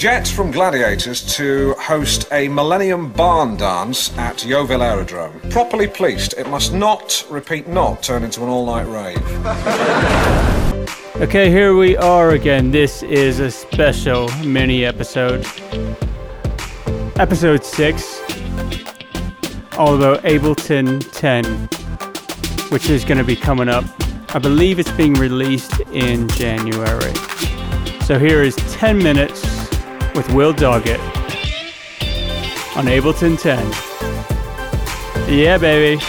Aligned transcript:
Jets 0.00 0.30
from 0.30 0.52
Gladiators 0.52 1.26
to 1.34 1.74
host 1.76 2.28
a 2.30 2.46
Millennium 2.46 3.10
Barn 3.10 3.56
Dance 3.56 4.16
at 4.16 4.44
Yeovil 4.44 4.80
Aerodrome. 4.80 5.40
Properly 5.50 5.88
policed, 5.88 6.34
it 6.34 6.48
must 6.48 6.72
not, 6.72 7.26
repeat 7.28 7.66
not, 7.66 8.00
turn 8.00 8.22
into 8.22 8.44
an 8.44 8.48
all 8.48 8.64
night 8.64 8.86
rave. 8.86 9.20
Okay, 11.20 11.50
here 11.50 11.74
we 11.74 11.96
are 11.96 12.30
again. 12.30 12.70
This 12.70 13.02
is 13.02 13.40
a 13.40 13.50
special 13.50 14.28
mini 14.44 14.84
episode. 14.84 15.44
Episode 17.16 17.64
6, 17.64 18.20
all 19.76 19.96
about 19.96 20.22
Ableton 20.22 21.04
10, 21.10 21.44
which 22.70 22.88
is 22.88 23.04
going 23.04 23.18
to 23.18 23.24
be 23.24 23.34
coming 23.34 23.68
up. 23.68 23.82
I 24.32 24.38
believe 24.38 24.78
it's 24.78 24.92
being 24.92 25.14
released 25.14 25.80
in 25.92 26.28
January. 26.28 27.14
So 28.04 28.16
here 28.16 28.44
is 28.44 28.54
10 28.70 28.98
minutes 28.98 29.57
with 30.14 30.32
Will 30.32 30.52
Doggett 30.52 31.00
on 32.76 32.86
Ableton 32.86 33.40
10. 33.40 33.58
Yeah, 35.28 35.58
baby. 35.58 36.00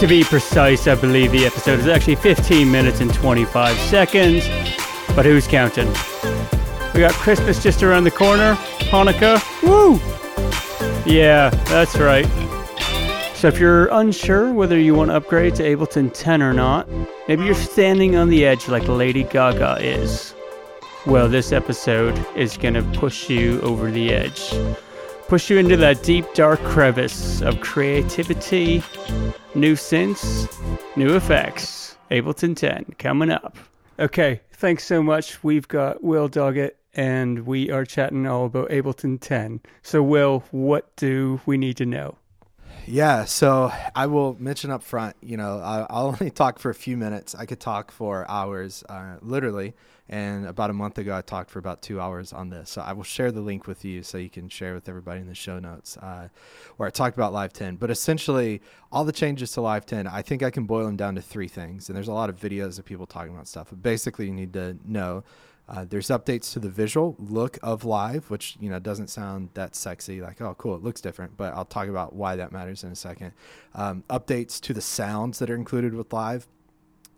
To 0.00 0.06
be 0.06 0.24
precise, 0.24 0.86
I 0.86 0.94
believe 0.94 1.32
the 1.32 1.46
episode 1.46 1.78
is 1.78 1.86
actually 1.86 2.16
15 2.16 2.70
minutes 2.70 3.00
and 3.00 3.12
25 3.14 3.76
seconds, 3.78 4.46
but 5.14 5.24
who's 5.24 5.46
counting? 5.46 5.88
We 6.92 7.00
got 7.00 7.14
Christmas 7.14 7.62
just 7.62 7.82
around 7.82 8.04
the 8.04 8.10
corner, 8.10 8.54
Hanukkah. 8.90 9.40
Woo! 9.62 9.98
Yeah, 11.10 11.50
that's 11.66 11.96
right. 11.96 12.26
So 13.34 13.48
if 13.48 13.58
you're 13.58 13.86
unsure 13.86 14.52
whether 14.52 14.78
you 14.78 14.94
want 14.94 15.10
to 15.10 15.16
upgrade 15.16 15.54
to 15.56 15.62
Ableton 15.62 16.12
10 16.12 16.42
or 16.42 16.52
not, 16.52 16.88
maybe 17.28 17.44
you're 17.44 17.54
standing 17.54 18.16
on 18.16 18.28
the 18.28 18.44
edge 18.44 18.68
like 18.68 18.88
Lady 18.88 19.24
Gaga 19.24 19.78
is. 19.80 20.35
Well, 21.06 21.28
this 21.28 21.52
episode 21.52 22.18
is 22.34 22.56
going 22.56 22.74
to 22.74 22.82
push 22.98 23.30
you 23.30 23.60
over 23.60 23.92
the 23.92 24.12
edge. 24.12 24.52
Push 25.28 25.50
you 25.50 25.56
into 25.56 25.76
that 25.76 26.02
deep, 26.02 26.24
dark 26.34 26.58
crevice 26.64 27.40
of 27.42 27.60
creativity, 27.60 28.82
new 29.54 29.74
synths, 29.74 30.52
new 30.96 31.14
effects. 31.14 31.96
Ableton 32.10 32.56
10 32.56 32.96
coming 32.98 33.30
up. 33.30 33.56
Okay, 34.00 34.40
thanks 34.54 34.84
so 34.84 35.00
much. 35.00 35.44
We've 35.44 35.68
got 35.68 36.02
Will 36.02 36.28
Doggett 36.28 36.72
and 36.92 37.46
we 37.46 37.70
are 37.70 37.84
chatting 37.84 38.26
all 38.26 38.46
about 38.46 38.70
Ableton 38.70 39.20
10. 39.20 39.60
So, 39.82 40.02
Will, 40.02 40.42
what 40.50 40.94
do 40.96 41.40
we 41.46 41.56
need 41.56 41.76
to 41.76 41.86
know? 41.86 42.16
Yeah, 42.84 43.26
so 43.26 43.72
I 43.94 44.06
will 44.06 44.36
mention 44.40 44.72
up 44.72 44.82
front, 44.82 45.14
you 45.20 45.36
know, 45.36 45.60
I'll 45.60 46.08
only 46.08 46.30
talk 46.30 46.58
for 46.58 46.70
a 46.70 46.74
few 46.74 46.96
minutes. 46.96 47.34
I 47.36 47.46
could 47.46 47.60
talk 47.60 47.92
for 47.92 48.28
hours, 48.28 48.82
uh, 48.88 49.16
literally. 49.22 49.74
And 50.08 50.46
about 50.46 50.70
a 50.70 50.72
month 50.72 50.98
ago, 50.98 51.16
I 51.16 51.20
talked 51.20 51.50
for 51.50 51.58
about 51.58 51.82
two 51.82 52.00
hours 52.00 52.32
on 52.32 52.50
this. 52.50 52.70
So 52.70 52.80
I 52.80 52.92
will 52.92 53.02
share 53.02 53.32
the 53.32 53.40
link 53.40 53.66
with 53.66 53.84
you 53.84 54.02
so 54.02 54.18
you 54.18 54.30
can 54.30 54.48
share 54.48 54.74
with 54.74 54.88
everybody 54.88 55.20
in 55.20 55.26
the 55.26 55.34
show 55.34 55.58
notes 55.58 55.96
uh, 55.96 56.28
where 56.76 56.86
I 56.86 56.90
talked 56.90 57.16
about 57.16 57.32
Live 57.32 57.52
10. 57.52 57.76
But 57.76 57.90
essentially, 57.90 58.62
all 58.92 59.04
the 59.04 59.12
changes 59.12 59.50
to 59.52 59.60
Live 59.60 59.84
10, 59.84 60.06
I 60.06 60.22
think 60.22 60.42
I 60.42 60.50
can 60.50 60.64
boil 60.64 60.86
them 60.86 60.96
down 60.96 61.16
to 61.16 61.22
three 61.22 61.48
things. 61.48 61.88
And 61.88 61.96
there's 61.96 62.08
a 62.08 62.12
lot 62.12 62.30
of 62.30 62.38
videos 62.38 62.78
of 62.78 62.84
people 62.84 63.06
talking 63.06 63.34
about 63.34 63.48
stuff. 63.48 63.68
But 63.70 63.82
basically, 63.82 64.26
you 64.26 64.32
need 64.32 64.52
to 64.52 64.78
know 64.84 65.24
uh, 65.68 65.84
there's 65.84 66.08
updates 66.08 66.52
to 66.52 66.60
the 66.60 66.68
visual 66.68 67.16
look 67.18 67.58
of 67.62 67.84
live, 67.84 68.30
which 68.30 68.56
you 68.60 68.70
know 68.70 68.78
doesn't 68.78 69.08
sound 69.08 69.48
that 69.54 69.74
sexy. 69.74 70.20
Like, 70.20 70.40
oh, 70.40 70.54
cool, 70.58 70.76
it 70.76 70.82
looks 70.82 71.00
different. 71.00 71.36
But 71.36 71.54
I'll 71.54 71.64
talk 71.64 71.88
about 71.88 72.14
why 72.14 72.36
that 72.36 72.52
matters 72.52 72.84
in 72.84 72.92
a 72.92 72.96
second. 72.96 73.32
Um, 73.74 74.04
updates 74.08 74.60
to 74.60 74.72
the 74.72 74.80
sounds 74.80 75.40
that 75.40 75.50
are 75.50 75.56
included 75.56 75.94
with 75.94 76.12
live. 76.12 76.46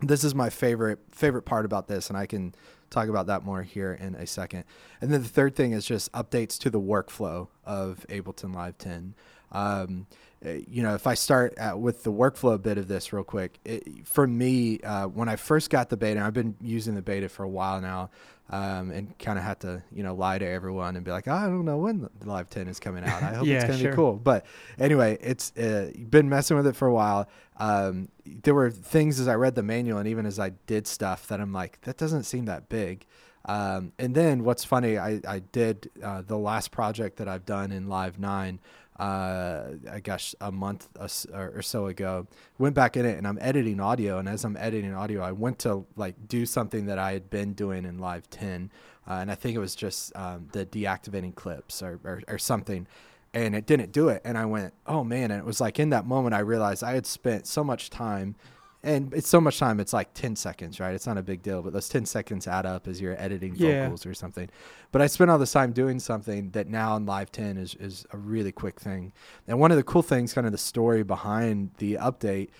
This 0.00 0.24
is 0.24 0.34
my 0.34 0.48
favorite 0.48 1.00
favorite 1.10 1.42
part 1.42 1.66
about 1.66 1.88
this, 1.88 2.08
and 2.08 2.16
I 2.16 2.24
can 2.24 2.54
talk 2.90 3.08
about 3.08 3.26
that 3.26 3.44
more 3.44 3.62
here 3.62 3.92
in 3.92 4.14
a 4.14 4.26
second. 4.26 4.64
And 5.00 5.12
then 5.12 5.22
the 5.22 5.28
third 5.28 5.54
thing 5.54 5.72
is 5.72 5.84
just 5.84 6.10
updates 6.12 6.58
to 6.58 6.70
the 6.70 6.80
workflow 6.80 7.48
of 7.64 8.06
Ableton 8.08 8.54
Live 8.54 8.78
10. 8.78 9.14
Um, 9.52 10.06
eh, 10.42 10.60
you 10.68 10.82
know, 10.82 10.94
if 10.94 11.06
I 11.06 11.14
start 11.14 11.54
at, 11.58 11.78
with 11.78 12.02
the 12.02 12.12
workflow 12.12 12.60
bit 12.60 12.78
of 12.78 12.88
this 12.88 13.12
real 13.12 13.24
quick, 13.24 13.58
it, 13.64 14.06
for 14.06 14.26
me, 14.26 14.80
uh, 14.80 15.06
when 15.06 15.28
I 15.28 15.36
first 15.36 15.70
got 15.70 15.88
the 15.88 15.96
beta, 15.96 16.20
I've 16.20 16.34
been 16.34 16.56
using 16.60 16.94
the 16.94 17.02
beta 17.02 17.28
for 17.28 17.42
a 17.42 17.48
while 17.48 17.80
now, 17.80 18.10
um, 18.50 18.90
and 18.90 19.18
kind 19.18 19.38
of 19.38 19.44
had 19.44 19.60
to, 19.60 19.82
you 19.92 20.02
know, 20.02 20.14
lie 20.14 20.38
to 20.38 20.46
everyone 20.46 20.96
and 20.96 21.04
be 21.04 21.10
like, 21.10 21.28
I 21.28 21.46
don't 21.46 21.64
know 21.64 21.76
when 21.78 22.08
the 22.18 22.26
Live 22.26 22.48
10 22.48 22.68
is 22.68 22.80
coming 22.80 23.04
out. 23.04 23.22
I 23.22 23.34
hope 23.34 23.46
yeah, 23.46 23.56
it's 23.56 23.64
going 23.64 23.78
to 23.78 23.82
sure. 23.82 23.92
be 23.92 23.96
cool. 23.96 24.14
But 24.14 24.46
anyway, 24.78 25.18
it's 25.20 25.54
uh, 25.56 25.92
been 26.08 26.28
messing 26.28 26.56
with 26.56 26.66
it 26.66 26.74
for 26.74 26.88
a 26.88 26.92
while. 26.92 27.28
Um, 27.58 28.08
there 28.24 28.54
were 28.54 28.70
things 28.70 29.20
as 29.20 29.28
I 29.28 29.34
read 29.34 29.54
the 29.54 29.62
manual 29.62 29.98
and 29.98 30.08
even 30.08 30.24
as 30.24 30.38
I 30.38 30.50
did 30.66 30.86
stuff 30.86 31.26
that 31.28 31.40
I'm 31.40 31.52
like, 31.52 31.80
that 31.82 31.98
doesn't 31.98 32.22
seem 32.22 32.46
that 32.46 32.68
big. 32.68 33.04
Um, 33.44 33.92
and 33.98 34.14
then 34.14 34.44
what's 34.44 34.64
funny, 34.64 34.98
I, 34.98 35.20
I 35.26 35.40
did 35.40 35.90
uh, 36.02 36.22
the 36.22 36.38
last 36.38 36.70
project 36.70 37.16
that 37.16 37.28
I've 37.28 37.46
done 37.46 37.72
in 37.72 37.88
Live 37.88 38.18
9 38.18 38.60
uh, 38.98 39.74
I 39.90 40.00
guess 40.00 40.34
a 40.40 40.50
month 40.50 40.88
or 41.32 41.62
so 41.62 41.86
ago. 41.86 42.26
Went 42.58 42.74
back 42.74 42.96
in 42.96 43.06
it 43.06 43.16
and 43.16 43.26
I'm 43.26 43.38
editing 43.40 43.80
audio. 43.80 44.18
And 44.18 44.28
as 44.28 44.44
I'm 44.44 44.56
editing 44.56 44.94
audio, 44.94 45.22
I 45.22 45.32
went 45.32 45.60
to 45.60 45.86
like 45.96 46.16
do 46.26 46.44
something 46.46 46.86
that 46.86 46.98
I 46.98 47.12
had 47.12 47.30
been 47.30 47.52
doing 47.52 47.84
in 47.84 47.98
Live 47.98 48.28
10, 48.30 48.70
uh, 49.08 49.14
and 49.14 49.30
I 49.30 49.34
think 49.34 49.54
it 49.54 49.60
was 49.60 49.74
just 49.74 50.14
um, 50.16 50.48
the 50.52 50.66
deactivating 50.66 51.34
clips 51.34 51.82
or, 51.82 52.00
or, 52.04 52.22
or 52.28 52.38
something. 52.38 52.86
And 53.34 53.54
it 53.54 53.66
didn't 53.66 53.92
do 53.92 54.08
it. 54.08 54.22
And 54.24 54.36
I 54.38 54.46
went, 54.46 54.74
oh 54.86 55.04
man. 55.04 55.30
And 55.30 55.40
it 55.40 55.44
was 55.44 55.60
like 55.60 55.78
in 55.78 55.90
that 55.90 56.06
moment, 56.06 56.34
I 56.34 56.40
realized 56.40 56.82
I 56.82 56.92
had 56.92 57.06
spent 57.06 57.46
so 57.46 57.62
much 57.62 57.90
time 57.90 58.36
and 58.82 59.12
it's 59.12 59.28
so 59.28 59.40
much 59.40 59.58
time 59.58 59.80
it's 59.80 59.92
like 59.92 60.14
10 60.14 60.36
seconds 60.36 60.78
right? 60.80 60.94
It's 60.94 61.06
not 61.06 61.18
a 61.18 61.22
big 61.22 61.42
deal 61.42 61.62
but 61.62 61.72
those 61.72 61.88
10 61.88 62.06
seconds 62.06 62.46
add 62.46 62.64
up 62.66 62.86
as 62.86 63.00
you're 63.00 63.20
editing 63.20 63.54
Yeah. 63.56 63.84
vocals 63.84 64.06
or 64.06 64.14
something. 64.14 64.48
But 64.92 65.02
i 65.02 65.06
spent 65.06 65.30
all 65.30 65.38
this 65.38 65.52
time 65.52 65.72
doing 65.72 65.98
something 66.00 66.50
that 66.50 66.68
now 66.68 66.96
in 66.96 67.04
live 67.06 67.32
10 67.32 67.56
is, 67.56 67.74
is 67.76 68.06
a 68.12 68.16
really 68.16 68.52
quick 68.52 68.80
thing. 68.80 69.12
And 69.46 69.58
one 69.58 69.70
of 69.70 69.76
the 69.76 69.82
cool 69.82 70.02
things 70.02 70.32
kind 70.32 70.46
of 70.46 70.52
the 70.52 70.58
story 70.58 71.02
behind 71.02 71.70
the 71.78 71.94
update 71.94 72.50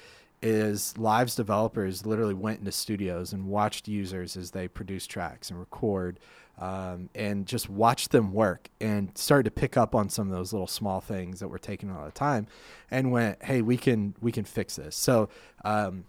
is 0.43 0.97
live's 0.97 1.35
developers 1.35 2.07
literally 2.07 2.35
went 2.35 2.61
into 2.61 2.73
studios 2.73 3.33
and 3.33 3.47
watched 3.47 3.89
users 3.89 4.37
as 4.37 4.53
they 4.53 4.69
produce 4.69 5.07
tracks 5.07 5.51
and 5.51 5.59
record 5.59 6.19
um, 6.59 7.09
and 7.15 7.47
just 7.47 7.69
watched 7.69 8.11
them 8.11 8.33
work 8.33 8.69
and 8.81 9.17
started 9.17 9.45
to 9.45 9.51
pick 9.51 9.77
up 9.77 9.95
on 9.95 10.09
some 10.09 10.31
of 10.31 10.37
those 10.37 10.53
little 10.53 10.67
small 10.67 11.01
things 11.01 11.41
that 11.41 11.49
were 11.49 11.59
taking 11.59 11.91
a 11.91 11.97
lot 11.97 12.07
of 12.07 12.15
time 12.15 12.47
and 12.91 13.13
went 13.13 13.43
hey 13.45 13.63
we 13.63 13.77
can 13.77 14.15
we 14.21 14.33
can 14.33 14.45
fix 14.45 14.77
this. 14.77 14.97
So 14.97 15.29
um, 15.65 16.05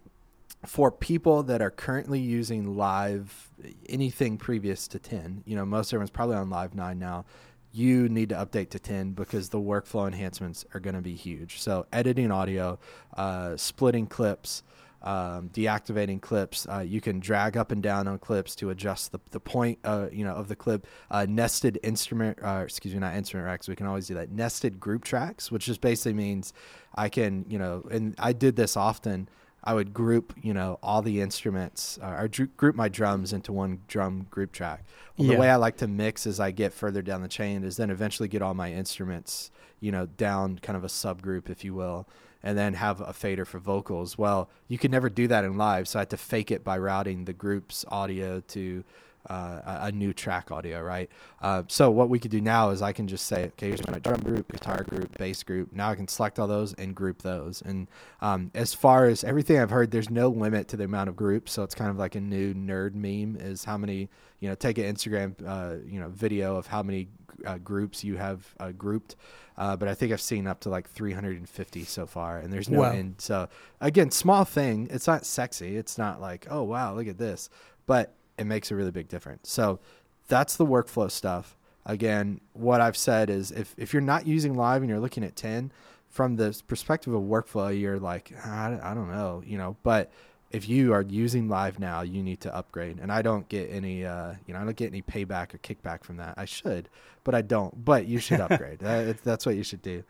for 0.65 0.91
people 0.91 1.43
that 1.43 1.61
are 1.61 1.71
currently 1.71 2.19
using 2.19 2.75
live 2.75 3.49
anything 3.87 4.37
previous 4.37 4.87
to 4.89 4.99
10 4.99 5.43
you 5.45 5.55
know 5.55 5.65
most 5.65 5.93
everyone's 5.93 6.09
probably 6.09 6.35
on 6.35 6.49
live 6.49 6.75
9 6.75 6.99
now 6.99 7.23
you 7.71 8.09
need 8.09 8.29
to 8.29 8.35
update 8.35 8.69
to 8.71 8.79
10 8.79 9.11
because 9.11 9.49
the 9.49 9.59
workflow 9.59 10.07
enhancements 10.07 10.65
are 10.73 10.79
going 10.79 10.95
to 10.95 11.01
be 11.01 11.15
huge. 11.15 11.59
So 11.59 11.85
editing 11.93 12.31
audio 12.31 12.79
uh, 13.15 13.57
splitting 13.57 14.07
clips 14.07 14.63
um, 15.01 15.49
deactivating 15.53 16.21
clips 16.21 16.67
uh, 16.69 16.79
you 16.79 16.99
can 16.99 17.21
drag 17.21 17.55
up 17.55 17.71
and 17.71 17.81
down 17.81 18.07
on 18.07 18.19
clips 18.19 18.53
to 18.55 18.69
adjust 18.69 19.13
the, 19.13 19.19
the 19.31 19.39
point 19.39 19.79
uh, 19.85 20.07
you 20.11 20.25
know 20.25 20.33
of 20.33 20.49
the 20.49 20.55
clip. 20.55 20.87
Uh, 21.09 21.25
nested 21.29 21.79
instrument 21.83 22.37
uh, 22.43 22.61
excuse 22.65 22.93
me 22.93 22.99
not 22.99 23.15
instrument 23.15 23.45
racks 23.45 23.67
we 23.67 23.75
can 23.75 23.85
always 23.85 24.07
do 24.07 24.13
that. 24.15 24.31
Nested 24.31 24.79
group 24.79 25.05
tracks 25.05 25.51
which 25.51 25.65
just 25.65 25.79
basically 25.81 26.13
means 26.13 26.53
i 26.95 27.07
can 27.07 27.45
you 27.47 27.57
know 27.57 27.87
and 27.89 28.15
i 28.17 28.33
did 28.33 28.55
this 28.55 28.75
often 28.75 29.29
I 29.63 29.73
would 29.73 29.93
group, 29.93 30.33
you 30.41 30.53
know, 30.53 30.79
all 30.81 31.01
the 31.01 31.21
instruments 31.21 31.99
uh, 32.01 32.15
or 32.19 32.27
dr- 32.27 32.55
group 32.55 32.75
my 32.75 32.89
drums 32.89 33.33
into 33.33 33.51
one 33.51 33.81
drum 33.87 34.27
group 34.29 34.51
track. 34.51 34.85
Well, 35.17 35.27
Yeah. 35.27 35.33
The 35.35 35.39
way 35.39 35.49
I 35.49 35.57
like 35.57 35.77
to 35.77 35.87
mix 35.87 36.25
as 36.25 36.39
I 36.39 36.51
get 36.51 36.73
further 36.73 37.01
down 37.01 37.21
the 37.21 37.27
chain 37.27 37.63
is 37.63 37.77
then 37.77 37.89
eventually 37.89 38.29
get 38.29 38.41
all 38.41 38.53
my 38.53 38.71
instruments, 38.71 39.51
you 39.79 39.91
know, 39.91 40.05
down 40.05 40.59
kind 40.59 40.77
of 40.77 40.83
a 40.83 40.87
subgroup, 40.87 41.49
if 41.49 41.63
you 41.65 41.73
will, 41.73 42.07
and 42.41 42.57
then 42.57 42.73
have 42.75 43.01
a 43.01 43.11
fader 43.11 43.43
for 43.43 43.59
vocals. 43.59 44.17
Well, 44.17 44.49
you 44.69 44.77
could 44.77 44.91
never 44.91 45.09
do 45.09 45.27
that 45.27 45.43
in 45.43 45.57
live, 45.57 45.87
so 45.89 45.99
I 45.99 46.01
had 46.01 46.09
to 46.11 46.17
fake 46.17 46.51
it 46.51 46.63
by 46.63 46.77
routing 46.77 47.25
the 47.25 47.33
group's 47.33 47.83
audio 47.89 48.39
to 48.39 48.83
uh, 49.27 49.79
a, 49.83 49.91
new 49.91 50.13
track 50.13 50.51
audio, 50.51 50.81
right? 50.81 51.09
Uh, 51.41 51.63
so 51.67 51.91
what 51.91 52.09
we 52.09 52.19
could 52.19 52.31
do 52.31 52.41
now 52.41 52.69
is 52.69 52.81
I 52.81 52.93
can 52.93 53.07
just 53.07 53.25
say, 53.27 53.45
okay, 53.47 53.67
here's 53.67 53.85
my 53.87 53.99
drum 53.99 54.21
group, 54.21 54.51
guitar 54.51 54.83
group, 54.83 55.17
bass 55.17 55.43
group. 55.43 55.73
Now 55.73 55.89
I 55.89 55.95
can 55.95 56.07
select 56.07 56.39
all 56.39 56.47
those 56.47 56.73
and 56.75 56.95
group 56.95 57.21
those. 57.21 57.61
And 57.61 57.87
um, 58.21 58.49
as 58.53 58.73
far 58.73 59.05
as 59.05 59.23
everything 59.23 59.59
I've 59.59 59.69
heard, 59.71 59.91
there's 59.91 60.09
no 60.09 60.29
limit 60.29 60.67
to 60.69 60.77
the 60.77 60.85
amount 60.85 61.09
of 61.09 61.15
groups. 61.15 61.51
So 61.51 61.63
it's 61.63 61.75
kind 61.75 61.89
of 61.89 61.97
like 61.97 62.15
a 62.15 62.21
new 62.21 62.53
nerd 62.53 62.93
meme 62.95 63.37
is 63.39 63.65
how 63.65 63.77
many, 63.77 64.09
you 64.39 64.47
know, 64.49 64.55
take 64.55 64.77
an 64.77 64.85
Instagram, 64.85 65.35
uh, 65.45 65.83
you 65.85 65.99
know, 65.99 66.09
video 66.09 66.55
of 66.55 66.67
how 66.67 66.81
many 66.81 67.09
uh, 67.45 67.57
groups 67.57 68.03
you 68.03 68.15
have 68.17 68.53
uh, 68.59 68.71
grouped. 68.71 69.15
Uh, 69.57 69.75
but 69.75 69.89
I 69.89 69.93
think 69.93 70.13
I've 70.13 70.21
seen 70.21 70.47
up 70.47 70.61
to 70.61 70.69
like 70.69 70.89
350 70.89 71.83
so 71.83 72.05
far, 72.05 72.39
and 72.39 72.51
there's 72.51 72.69
no 72.69 72.79
Wow. 72.79 72.91
end. 72.91 73.15
So 73.17 73.49
again, 73.81 74.09
small 74.11 74.45
thing. 74.45 74.87
It's 74.89 75.05
not 75.07 75.25
sexy. 75.25 75.75
It's 75.75 75.97
not 75.97 76.21
like, 76.21 76.47
oh 76.49 76.63
wow, 76.63 76.95
look 76.95 77.07
at 77.07 77.17
this. 77.17 77.49
But 77.85 78.13
it 78.39 78.45
makes 78.45 78.71
a 78.71 78.75
really 78.75 78.91
big 78.91 79.07
difference. 79.07 79.49
So 79.49 79.79
that's 80.27 80.55
the 80.55 80.65
workflow 80.65 81.11
stuff. 81.11 81.55
Again, 81.85 82.39
what 82.53 82.81
I've 82.81 82.97
said 82.97 83.29
is 83.29 83.51
if, 83.51 83.75
if 83.77 83.93
you're 83.93 84.01
not 84.01 84.25
using 84.25 84.55
live 84.55 84.81
and 84.81 84.89
you're 84.89 84.99
looking 84.99 85.23
at 85.23 85.35
10, 85.35 85.71
from 86.07 86.37
the 86.37 86.59
perspective 86.67 87.13
of 87.13 87.21
workflow, 87.21 87.77
you're 87.77 87.99
like, 87.99 88.33
I, 88.43 88.79
I 88.81 88.93
don't 88.93 89.11
know, 89.11 89.43
you 89.45 89.57
know, 89.57 89.77
but 89.83 90.11
if 90.51 90.67
you 90.67 90.93
are 90.93 91.03
using 91.03 91.47
live 91.47 91.79
now, 91.79 92.01
you 92.01 92.23
need 92.23 92.41
to 92.41 92.55
upgrade. 92.55 92.97
And 92.99 93.11
I 93.11 93.21
don't 93.21 93.47
get 93.47 93.69
any, 93.69 94.05
uh, 94.05 94.33
you 94.47 94.53
know, 94.53 94.59
I 94.59 94.63
don't 94.63 94.75
get 94.75 94.87
any 94.87 95.03
payback 95.03 95.53
or 95.53 95.59
kickback 95.59 96.03
from 96.03 96.17
that. 96.17 96.33
I 96.37 96.45
should, 96.45 96.89
but 97.23 97.35
I 97.35 97.43
don't. 97.43 97.85
But 97.85 98.07
you 98.07 98.17
should 98.17 98.39
upgrade. 98.39 98.79
that, 98.79 99.23
that's 99.23 99.45
what 99.45 99.55
you 99.55 99.63
should 99.63 99.83
do. 99.83 100.03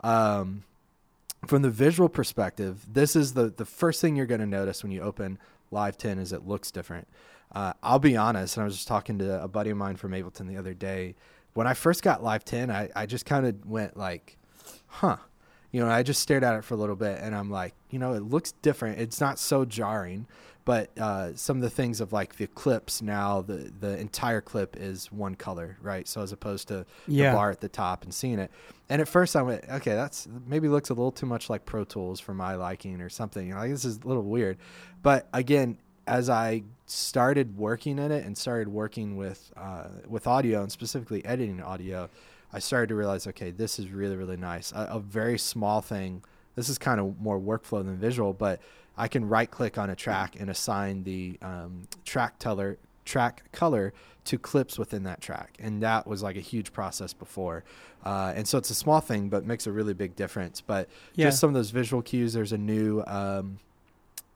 Um, 0.00 0.64
from 1.46 1.62
the 1.62 1.70
visual 1.70 2.10
perspective, 2.10 2.86
this 2.92 3.16
is 3.16 3.32
the 3.32 3.48
the 3.48 3.64
first 3.64 4.02
thing 4.02 4.16
you're 4.16 4.26
going 4.26 4.40
to 4.40 4.46
notice 4.46 4.82
when 4.82 4.92
you 4.92 5.00
open 5.00 5.38
Live 5.70 5.96
10 5.96 6.18
is 6.18 6.32
it 6.32 6.46
looks 6.46 6.70
different. 6.70 7.08
Uh, 7.52 7.72
I'll 7.82 7.98
be 7.98 8.16
honest, 8.16 8.56
and 8.56 8.62
I 8.62 8.64
was 8.66 8.74
just 8.76 8.88
talking 8.88 9.18
to 9.18 9.42
a 9.42 9.48
buddy 9.48 9.70
of 9.70 9.76
mine 9.76 9.96
from 9.96 10.12
Ableton 10.12 10.46
the 10.48 10.56
other 10.58 10.74
day. 10.74 11.14
When 11.54 11.66
I 11.66 11.74
first 11.74 12.02
got 12.02 12.22
Live 12.22 12.44
10, 12.44 12.70
I, 12.70 12.90
I 12.94 13.06
just 13.06 13.24
kind 13.24 13.46
of 13.46 13.64
went 13.66 13.96
like, 13.96 14.36
huh. 14.86 15.16
You 15.72 15.80
know, 15.84 15.90
I 15.90 16.02
just 16.02 16.22
stared 16.22 16.44
at 16.44 16.54
it 16.54 16.64
for 16.64 16.74
a 16.74 16.76
little 16.76 16.96
bit 16.96 17.18
and 17.20 17.34
I'm 17.34 17.50
like, 17.50 17.74
you 17.90 17.98
know, 17.98 18.14
it 18.14 18.22
looks 18.22 18.52
different. 18.62 18.98
It's 18.98 19.20
not 19.20 19.38
so 19.38 19.64
jarring, 19.66 20.26
but 20.64 20.96
uh, 20.98 21.32
some 21.34 21.56
of 21.58 21.62
the 21.62 21.68
things 21.68 22.00
of 22.00 22.12
like 22.14 22.36
the 22.36 22.46
clips 22.46 23.02
now, 23.02 23.42
the, 23.42 23.70
the 23.78 23.98
entire 23.98 24.40
clip 24.40 24.76
is 24.78 25.12
one 25.12 25.34
color, 25.34 25.76
right? 25.82 26.08
So 26.08 26.22
as 26.22 26.32
opposed 26.32 26.68
to 26.68 26.86
Yeah. 27.06 27.30
the 27.30 27.36
bar 27.36 27.50
at 27.50 27.60
the 27.60 27.68
top 27.68 28.04
and 28.04 28.14
seeing 28.14 28.38
it. 28.38 28.50
And 28.88 29.02
at 29.02 29.08
first 29.08 29.36
I 29.36 29.42
went, 29.42 29.64
okay, 29.68 29.92
that's 29.94 30.26
maybe 30.46 30.68
looks 30.68 30.88
a 30.88 30.94
little 30.94 31.12
too 31.12 31.26
much 31.26 31.50
like 31.50 31.66
Pro 31.66 31.84
Tools 31.84 32.20
for 32.20 32.32
my 32.32 32.54
liking 32.54 33.02
or 33.02 33.10
something. 33.10 33.46
You 33.46 33.54
know, 33.54 33.60
like 33.60 33.70
this 33.70 33.84
is 33.84 33.98
a 34.02 34.06
little 34.06 34.22
weird. 34.22 34.56
But 35.02 35.28
again, 35.34 35.78
as 36.06 36.30
I 36.30 36.62
started 36.86 37.56
working 37.58 37.98
in 37.98 38.12
it 38.12 38.24
and 38.24 38.36
started 38.36 38.68
working 38.68 39.16
with 39.16 39.52
uh, 39.56 39.88
with 40.08 40.26
audio 40.26 40.62
and 40.62 40.70
specifically 40.70 41.24
editing 41.24 41.60
audio, 41.62 42.08
I 42.52 42.58
started 42.60 42.88
to 42.88 42.94
realize, 42.94 43.26
okay, 43.26 43.50
this 43.50 43.78
is 43.78 43.90
really 43.90 44.16
really 44.16 44.36
nice. 44.36 44.72
A, 44.72 44.88
a 44.92 45.00
very 45.00 45.38
small 45.38 45.80
thing. 45.80 46.22
This 46.54 46.68
is 46.68 46.78
kind 46.78 47.00
of 47.00 47.20
more 47.20 47.38
workflow 47.38 47.84
than 47.84 47.96
visual, 47.98 48.32
but 48.32 48.60
I 48.96 49.08
can 49.08 49.28
right 49.28 49.50
click 49.50 49.76
on 49.76 49.90
a 49.90 49.96
track 49.96 50.36
and 50.40 50.48
assign 50.48 51.02
the 51.04 51.38
um, 51.42 51.82
track 52.04 52.38
color 52.38 52.78
track 53.04 53.44
color 53.52 53.92
to 54.24 54.38
clips 54.38 54.78
within 54.78 55.04
that 55.04 55.20
track, 55.20 55.56
and 55.60 55.82
that 55.82 56.06
was 56.06 56.22
like 56.22 56.36
a 56.36 56.40
huge 56.40 56.72
process 56.72 57.12
before. 57.12 57.62
Uh, 58.04 58.32
and 58.34 58.46
so 58.46 58.58
it's 58.58 58.70
a 58.70 58.74
small 58.74 59.00
thing, 59.00 59.28
but 59.28 59.44
makes 59.44 59.66
a 59.66 59.72
really 59.72 59.94
big 59.94 60.14
difference. 60.16 60.60
But 60.60 60.88
Yeah. 61.14 61.26
just 61.26 61.40
some 61.40 61.48
of 61.48 61.54
those 61.54 61.70
visual 61.70 62.02
cues. 62.02 62.32
There's 62.32 62.52
a 62.52 62.58
new 62.58 63.02
um, 63.06 63.58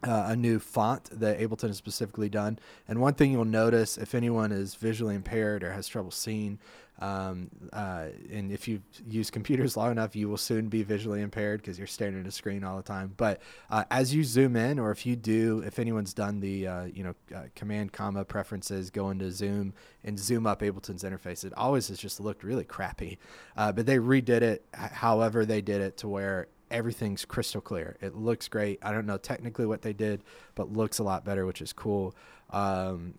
uh, 0.03 0.27
a 0.29 0.37
new 0.37 0.59
font 0.59 1.05
that 1.13 1.39
Ableton 1.39 1.69
has 1.69 1.77
specifically 1.77 2.29
done. 2.29 2.59
And 2.89 3.01
one 3.01 3.15
thing 3.15 3.33
you'll 3.33 3.45
notice 3.45 3.99
if 3.99 4.15
anyone 4.15 4.53
is 4.53 4.75
visually 4.75 5.15
impaired 5.15 5.63
or 5.63 5.73
has 5.73 5.87
trouble 5.89 6.11
seeing, 6.11 6.59
um, 7.01 7.49
uh, 7.73 8.09
and 8.31 8.53
if 8.53 8.69
you 8.69 8.83
use 9.09 9.31
computers 9.31 9.77
long 9.77 9.91
enough, 9.91 10.15
you 10.15 10.29
will 10.29 10.37
soon 10.37 10.69
be 10.69 10.83
visually 10.83 11.23
impaired 11.23 11.63
because 11.63 11.79
you're 11.79 11.87
staring 11.87 12.21
at 12.21 12.27
a 12.27 12.31
screen 12.31 12.63
all 12.63 12.77
the 12.77 12.83
time. 12.83 13.15
But 13.17 13.41
uh, 13.71 13.85
as 13.91 14.15
you 14.15 14.23
zoom 14.23 14.55
in, 14.55 14.79
or 14.79 14.91
if 14.91 15.07
you 15.07 15.17
do, 15.17 15.63
if 15.67 15.79
anyone's 15.79 16.13
done 16.13 16.41
the 16.41 16.67
uh, 16.67 16.85
you 16.85 17.05
know 17.05 17.15
uh, 17.35 17.45
command 17.55 17.93
comma 17.93 18.25
preferences, 18.25 18.91
go 18.91 19.09
into 19.09 19.31
Zoom 19.31 19.73
and 20.05 20.19
zoom 20.19 20.47
up 20.47 20.61
Ableton's 20.61 21.03
interface, 21.03 21.43
it 21.43 21.55
always 21.55 21.89
has 21.89 21.99
just 21.99 22.21
looked 22.21 22.45
really 22.45 22.65
crappy. 22.65 23.19
Uh, 23.57 23.73
but 23.73 23.87
they 23.87 23.97
redid 23.97 24.43
it, 24.43 24.67
however 24.75 25.47
they 25.47 25.63
did 25.63 25.81
it, 25.81 25.97
to 25.99 26.09
where 26.09 26.49
everything's 26.71 27.25
crystal 27.25 27.61
clear. 27.61 27.97
It 28.01 28.15
looks 28.15 28.49
great. 28.49 28.79
I 28.83 28.93
don't 28.93 29.07
know 29.07 29.19
technically 29.19 29.67
what 29.67 29.83
they 29.83 29.93
did, 29.93 30.23
but 30.55 30.73
looks 30.73 30.99
a 30.99 31.03
lot 31.03 31.25
better, 31.25 31.47
which 31.47 31.63
is 31.63 31.73
cool. 31.73 32.15
Um, 32.51 33.15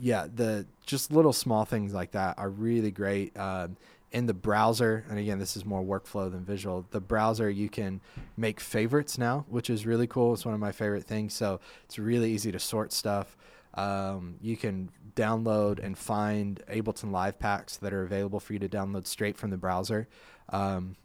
yeah, 0.00 0.26
the 0.32 0.66
just 0.84 1.12
little 1.12 1.32
small 1.32 1.64
things 1.64 1.92
like 1.94 2.12
that 2.12 2.38
are 2.38 2.50
really 2.50 2.90
great. 2.90 3.36
Um, 3.36 3.76
in 4.10 4.26
the 4.26 4.34
browser, 4.34 5.04
and 5.10 5.18
again, 5.18 5.38
this 5.38 5.56
is 5.56 5.64
more 5.66 5.82
workflow 5.82 6.30
than 6.30 6.44
visual. 6.44 6.86
The 6.90 7.00
browser, 7.00 7.50
you 7.50 7.68
can 7.68 8.00
make 8.36 8.58
favorites 8.58 9.18
now, 9.18 9.44
which 9.48 9.68
is 9.68 9.84
really 9.84 10.06
cool. 10.06 10.32
It's 10.32 10.46
one 10.46 10.54
of 10.54 10.60
my 10.60 10.72
favorite 10.72 11.04
things. 11.04 11.34
So 11.34 11.60
it's 11.84 11.98
really 11.98 12.32
easy 12.32 12.50
to 12.50 12.58
sort 12.58 12.92
stuff. 12.92 13.36
Um, 13.74 14.36
you 14.40 14.56
can 14.56 14.90
download 15.14 15.78
and 15.84 15.96
find 15.96 16.62
Ableton 16.70 17.12
Live 17.12 17.38
packs 17.38 17.76
that 17.76 17.92
are 17.92 18.02
available 18.02 18.40
for 18.40 18.54
you 18.54 18.58
to 18.60 18.68
download 18.68 19.06
straight 19.06 19.36
from 19.36 19.50
the 19.50 19.58
browser. 19.58 20.08
Um, 20.48 20.96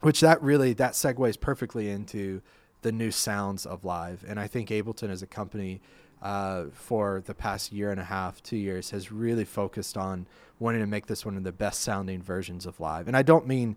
which 0.00 0.20
that 0.20 0.42
really 0.42 0.72
that 0.74 0.92
segues 0.92 1.38
perfectly 1.38 1.88
into 1.88 2.42
the 2.82 2.92
new 2.92 3.10
sounds 3.10 3.66
of 3.66 3.84
live. 3.84 4.24
And 4.26 4.38
i 4.38 4.46
think 4.46 4.68
ableton 4.68 5.10
as 5.10 5.22
a 5.22 5.26
company 5.26 5.80
uh, 6.22 6.66
for 6.72 7.22
the 7.26 7.34
past 7.34 7.72
year 7.72 7.90
and 7.90 8.00
a 8.00 8.04
half 8.04 8.42
two 8.42 8.56
years 8.56 8.90
has 8.90 9.12
really 9.12 9.44
focused 9.44 9.96
on 9.96 10.26
wanting 10.58 10.80
to 10.80 10.86
make 10.86 11.06
this 11.06 11.26
one 11.26 11.36
of 11.36 11.44
the 11.44 11.52
best 11.52 11.80
sounding 11.80 12.22
versions 12.22 12.66
of 12.66 12.80
live. 12.80 13.08
And 13.08 13.16
i 13.16 13.22
don't 13.22 13.46
mean 13.46 13.76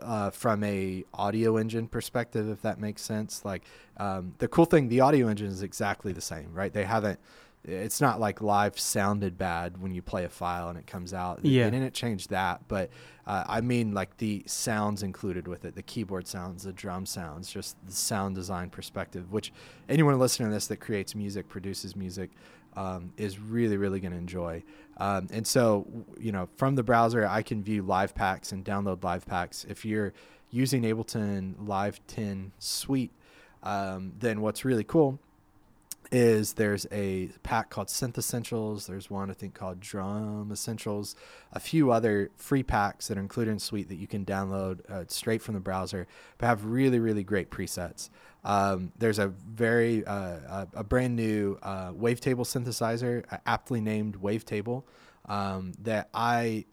uh, 0.00 0.30
from 0.30 0.64
a 0.64 1.04
audio 1.14 1.56
engine 1.56 1.86
perspective 1.86 2.48
if 2.48 2.62
that 2.62 2.80
makes 2.80 3.02
sense. 3.02 3.44
Like 3.44 3.62
um, 3.96 4.34
the 4.38 4.48
cool 4.48 4.64
thing 4.64 4.88
the 4.88 5.00
audio 5.00 5.28
engine 5.28 5.48
is 5.48 5.62
exactly 5.62 6.12
the 6.12 6.20
same 6.20 6.52
right? 6.52 6.72
They 6.72 6.84
haven't 6.84 7.20
it's 7.64 8.00
not 8.00 8.20
like 8.20 8.40
live 8.40 8.78
sounded 8.78 9.36
bad 9.36 9.80
when 9.80 9.94
you 9.94 10.00
play 10.00 10.24
a 10.24 10.28
file 10.28 10.68
and 10.68 10.78
it 10.78 10.86
comes 10.86 11.12
out. 11.12 11.44
Yeah. 11.44 11.64
They 11.64 11.78
didn't 11.78 11.94
change 11.94 12.28
that, 12.28 12.66
but 12.68 12.90
uh, 13.26 13.44
I 13.46 13.60
mean 13.60 13.92
like 13.92 14.16
the 14.18 14.42
sounds 14.46 15.02
included 15.02 15.48
with 15.48 15.64
it, 15.64 15.74
the 15.74 15.82
keyboard 15.82 16.26
sounds, 16.26 16.62
the 16.62 16.72
drum 16.72 17.04
sounds, 17.04 17.50
just 17.50 17.76
the 17.86 17.92
sound 17.92 18.34
design 18.34 18.70
perspective, 18.70 19.32
which 19.32 19.52
anyone 19.88 20.18
listening 20.18 20.48
to 20.48 20.54
this 20.54 20.66
that 20.68 20.78
creates 20.78 21.14
music, 21.14 21.48
produces 21.48 21.94
music, 21.94 22.30
um, 22.76 23.12
is 23.16 23.38
really, 23.38 23.76
really 23.76 24.00
going 24.00 24.12
to 24.12 24.18
enjoy. 24.18 24.62
Um, 24.98 25.26
and 25.32 25.46
so, 25.46 25.86
you 26.18 26.32
know, 26.32 26.48
from 26.56 26.76
the 26.76 26.82
browser, 26.82 27.26
I 27.26 27.42
can 27.42 27.62
view 27.62 27.82
live 27.82 28.14
packs 28.14 28.52
and 28.52 28.64
download 28.64 29.02
live 29.02 29.26
packs. 29.26 29.64
If 29.68 29.84
you're 29.84 30.12
using 30.50 30.82
Ableton 30.82 31.54
Live 31.66 32.00
10 32.06 32.52
Suite, 32.58 33.12
um, 33.62 34.12
then 34.18 34.40
what's 34.40 34.64
really 34.64 34.84
cool 34.84 35.18
is 36.10 36.54
there's 36.54 36.86
a 36.90 37.28
pack 37.42 37.70
called 37.70 37.88
Synth 37.88 38.16
Essentials. 38.18 38.86
There's 38.86 39.10
one 39.10 39.30
I 39.30 39.34
think 39.34 39.54
called 39.54 39.80
Drum 39.80 40.50
Essentials. 40.52 41.14
A 41.52 41.60
few 41.60 41.90
other 41.90 42.30
free 42.36 42.62
packs 42.62 43.08
that 43.08 43.18
are 43.18 43.20
included 43.20 43.50
in 43.50 43.58
Suite 43.58 43.88
that 43.88 43.96
you 43.96 44.06
can 44.06 44.24
download 44.24 44.88
uh, 44.90 45.04
straight 45.08 45.42
from 45.42 45.54
the 45.54 45.60
browser, 45.60 46.06
but 46.38 46.46
have 46.46 46.64
really 46.64 46.98
really 46.98 47.24
great 47.24 47.50
presets. 47.50 48.10
Um, 48.44 48.92
there's 48.98 49.18
a 49.18 49.28
very 49.28 50.04
uh, 50.06 50.66
a, 50.72 50.84
brand 50.84 51.16
new 51.16 51.58
uh, 51.62 51.92
wavetable 51.92 52.46
synthesizer, 52.46 53.24
aptly 53.44 53.80
named 53.80 54.20
Wavetable, 54.20 54.84
um, 55.26 55.72
that 55.82 56.08
I 56.14 56.64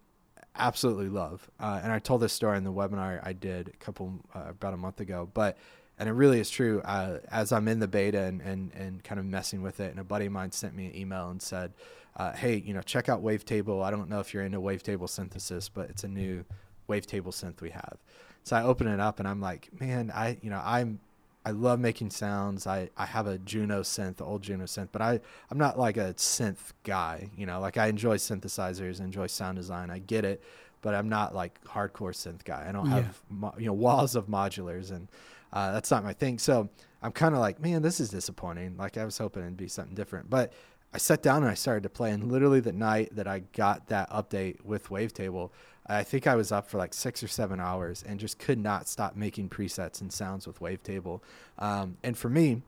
absolutely 0.58 1.10
love. 1.10 1.50
Uh, 1.60 1.82
and 1.84 1.92
I 1.92 2.00
told 2.00 2.22
this 2.22 2.34
story 2.34 2.58
in 2.58 2.64
the 2.64 2.72
webinar 2.72 3.20
I 3.24 3.34
did 3.34 3.70
a 3.70 3.78
couple 3.78 4.14
uh, 4.34 4.46
about 4.50 4.74
a 4.74 4.78
month 4.78 5.00
ago, 5.00 5.30
but 5.34 5.58
and 6.00 6.10
it 6.10 6.14
really 6.14 6.40
is 6.40 6.50
true. 6.50 6.82
Uh, 6.82 7.20
as 7.32 7.52
I'm 7.52 7.68
in 7.68 7.80
the 7.80 7.88
beta 7.88 8.22
and, 8.22 8.42
and 8.42 8.72
and 8.74 9.04
kind 9.04 9.20
of 9.20 9.26
messing 9.26 9.62
with 9.62 9.80
it, 9.80 9.92
and 9.92 10.00
a 10.00 10.04
buddy 10.04 10.26
of 10.26 10.32
mine 10.32 10.52
sent 10.52 10.76
me 10.76 10.88
an 10.88 10.96
email 10.96 11.30
and 11.30 11.42
said, 11.42 11.74
uh, 12.18 12.34
"Hey, 12.34 12.56
you 12.58 12.74
know, 12.74 12.82
check 12.82 13.10
out 13.10 13.24
Wavetable. 13.24 13.84
I 13.84 13.92
don't 13.92 14.10
know 14.10 14.20
if 14.20 14.34
you're 14.34 14.44
into 14.44 14.60
Wavetable 14.60 15.10
synthesis, 15.10 15.70
but 15.70 15.90
it's 15.90 16.04
a 16.04 16.08
new 16.08 16.44
Wavetable 16.90 17.28
synth 17.34 17.62
we 17.62 17.70
have." 17.72 17.98
So 18.44 18.56
I 18.56 18.64
open 18.64 18.88
it 18.88 19.00
up 19.00 19.20
and 19.20 19.28
I'm 19.28 19.42
like, 19.42 19.70
"Man, 19.80 20.12
I 20.14 20.38
you 20.42 20.50
know 20.50 20.62
I'm." 20.64 21.00
I 21.48 21.52
love 21.52 21.80
making 21.80 22.10
sounds. 22.10 22.66
I, 22.66 22.90
I 22.98 23.06
have 23.06 23.28
a 23.28 23.38
Juno 23.38 23.84
synth, 23.84 24.16
the 24.16 24.26
old 24.26 24.42
Juno 24.42 24.64
synth, 24.66 24.90
but 24.92 25.04
I, 25.04 25.20
I'm 25.52 25.60
not 25.60 25.78
like 25.78 25.96
a 25.96 26.16
synth 26.16 26.74
guy, 26.84 27.30
you 27.38 27.46
know, 27.46 27.60
like 27.60 27.78
I 27.78 27.86
enjoy 27.86 28.18
synthesizers, 28.18 29.00
enjoy 29.00 29.28
sound 29.28 29.58
design. 29.58 29.92
I 29.92 30.00
get 30.00 30.26
it, 30.26 30.42
but 30.82 30.96
I'm 30.96 31.08
not 31.08 31.36
like 31.36 31.64
hardcore 31.66 32.16
synth 32.16 32.44
guy. 32.46 32.66
I 32.68 32.72
don't 32.72 32.88
Yeah. 32.90 32.96
have, 32.96 33.22
mo- 33.30 33.54
you 33.60 33.68
know, 33.68 33.74
walls 33.74 34.16
of 34.16 34.26
modulars 34.26 34.90
and, 34.90 35.08
uh, 35.56 35.72
that's 35.72 35.90
not 35.90 36.04
my 36.04 36.14
thing. 36.14 36.38
So 36.38 36.70
I'm 37.02 37.14
kind 37.14 37.34
of 37.34 37.40
like, 37.40 37.60
man, 37.60 37.82
this 37.82 38.00
is 38.00 38.10
disappointing. 38.10 38.76
Like 38.78 38.98
I 38.98 39.06
was 39.06 39.18
hoping 39.18 39.42
it'd 39.44 39.58
be 39.58 39.70
something 39.70 39.96
different, 39.96 40.30
but 40.30 40.54
I 40.94 40.98
sat 40.98 41.24
down 41.24 41.44
and 41.44 41.52
I 41.52 41.56
started 41.56 41.84
to 41.84 41.90
play. 41.90 42.12
And 42.12 42.32
literally 42.32 42.60
the 42.60 42.74
night 42.74 43.16
that 43.16 43.28
I 43.28 43.40
got 43.54 43.88
that 43.88 44.10
update 44.10 44.64
with 44.64 44.90
Wavetable, 44.90 45.52
I 45.88 46.04
think 46.04 46.28
I 46.28 46.36
was 46.36 46.52
up 46.52 46.70
for 46.70 46.78
like 46.78 46.94
six 46.94 47.24
or 47.24 47.28
seven 47.28 47.60
hours 47.60 48.04
and 48.06 48.20
just 48.20 48.38
could 48.38 48.60
not 48.60 48.88
stop 48.88 49.16
making 49.16 49.50
presets 49.50 50.02
and 50.02 50.12
sounds 50.12 50.46
with 50.46 50.60
Wavetable. 50.60 51.22
Um, 51.58 51.98
and 52.04 52.18
for 52.18 52.30
me, 52.30 52.62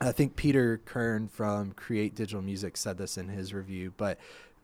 I 0.00 0.12
think 0.12 0.36
Peter 0.36 0.80
Kirn 0.84 1.28
from 1.28 1.72
Create 1.72 2.14
Digital 2.14 2.42
Music 2.42 2.76
said 2.76 2.98
this 2.98 3.16
in 3.16 3.28
his 3.28 3.54
review, 3.54 3.94
but 3.96 4.18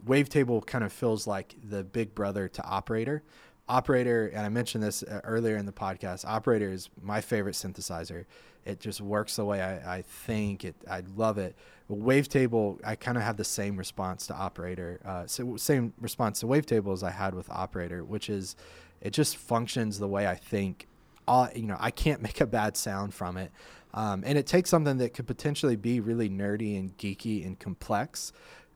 Wavetable 0.07 0.65
kind 0.67 0.85
of 0.85 0.93
feels 0.93 1.27
like 1.27 1.55
the 1.63 1.83
big 1.83 2.15
brother 2.15 2.49
to 2.49 2.65
Operator. 2.65 3.23
Operator, 3.69 4.29
and 4.29 4.47
I 4.47 4.49
mentioned 4.49 4.83
this 4.83 5.03
uh, 5.03 5.21
earlier 5.25 5.57
in 5.57 5.67
the 5.67 5.73
podcast. 5.73 6.25
Operator 6.25 6.71
is 6.71 6.89
my 7.03 7.21
favorite 7.21 7.55
synthesizer. 7.55 8.25
It 8.65 8.81
just 8.81 9.01
works 9.01 9.37
the 9.37 9.45
way 9.45 9.63
I, 9.63 9.99
I 9.99 10.03
think 10.03 10.65
it. 10.65 10.75
I 10.91 11.03
love 11.17 11.39
it. 11.39 11.57
Wavetable, 11.91 12.81
I 12.85 12.97
kind 12.97 13.17
of 13.17 13.23
have 13.23 13.37
the 13.37 13.45
same 13.45 13.77
response 13.77 14.27
to 14.27 14.35
Operator, 14.35 15.01
uh, 15.05 15.27
so 15.27 15.57
same 15.57 15.95
response 16.01 16.41
to 16.41 16.47
Wavetable 16.47 16.93
as 16.93 17.03
I 17.03 17.11
had 17.11 17.35
with 17.35 17.49
Operator, 17.51 18.05
which 18.05 18.29
is 18.29 18.57
it 19.01 19.13
just 19.13 19.37
functions 19.37 19.99
the 19.99 20.09
way 20.09 20.27
I 20.27 20.35
think. 20.35 20.87
All, 21.27 21.49
you 21.55 21.67
know, 21.67 21.77
I 21.79 21.91
can't 21.91 22.23
make 22.29 22.41
a 22.41 22.47
bad 22.47 22.77
sound 22.77 23.15
from 23.15 23.37
it. 23.37 23.51
Um, 23.95 24.23
and 24.27 24.37
it 24.37 24.47
takes 24.47 24.69
something 24.69 24.99
that 24.99 25.15
could 25.15 25.27
potentially 25.27 25.77
be 25.77 26.01
really 26.01 26.29
nerdy 26.29 26.79
and 26.79 26.97
geeky 26.99 27.47
and 27.47 27.59
complex 27.59 28.33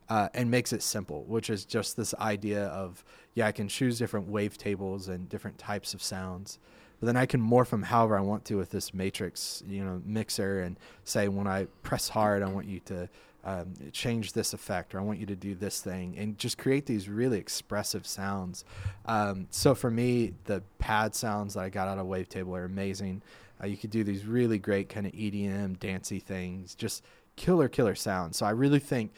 uh, 0.09 0.29
and 0.33 0.49
makes 0.49 0.73
it 0.73 0.81
simple, 0.81 1.23
which 1.25 1.49
is 1.49 1.65
just 1.65 1.95
this 1.95 2.13
idea 2.15 2.65
of, 2.67 3.03
yeah, 3.35 3.47
I 3.47 3.51
can 3.51 3.67
choose 3.67 3.97
different 3.97 4.27
wave 4.27 4.57
tables 4.57 5.07
and 5.07 5.27
different 5.29 5.57
types 5.57 5.93
of 5.93 6.01
sounds. 6.01 6.59
but 6.99 7.07
then 7.07 7.17
I 7.17 7.25
can 7.25 7.41
morph 7.41 7.69
them 7.69 7.83
however 7.83 8.17
I 8.17 8.21
want 8.21 8.45
to 8.45 8.55
with 8.55 8.69
this 8.69 8.93
matrix, 8.93 9.63
you 9.67 9.83
know, 9.83 10.01
mixer, 10.05 10.61
and 10.61 10.77
say 11.03 11.27
when 11.27 11.47
I 11.47 11.67
press 11.81 12.09
hard, 12.09 12.43
I 12.43 12.49
want 12.49 12.67
you 12.67 12.79
to 12.81 13.09
um, 13.43 13.73
change 13.91 14.31
this 14.31 14.53
effect, 14.53 14.95
or 14.95 14.99
I 14.99 15.03
want 15.03 15.19
you 15.19 15.25
to 15.25 15.35
do 15.35 15.53
this 15.53 15.81
thing, 15.81 16.15
and 16.17 16.37
just 16.37 16.57
create 16.57 16.85
these 16.85 17.09
really 17.09 17.39
expressive 17.39 18.07
sounds. 18.07 18.63
Um, 19.05 19.47
so 19.49 19.75
for 19.75 19.91
me, 19.91 20.33
the 20.45 20.63
pad 20.79 21.13
sounds 21.13 21.55
that 21.55 21.61
I 21.61 21.69
got 21.69 21.89
out 21.89 21.97
of 21.97 22.05
Wavetable 22.05 22.57
are 22.57 22.63
amazing. 22.63 23.21
Uh, 23.61 23.67
you 23.67 23.75
could 23.75 23.89
do 23.89 24.03
these 24.03 24.25
really 24.25 24.59
great 24.59 24.87
kind 24.87 25.05
of 25.05 25.11
EDM, 25.11 25.79
dancey 25.79 26.19
things, 26.19 26.73
just 26.73 27.03
killer, 27.35 27.67
killer 27.67 27.95
sounds. 27.95 28.37
So 28.37 28.45
I 28.45 28.51
really 28.51 28.79
think 28.79 29.11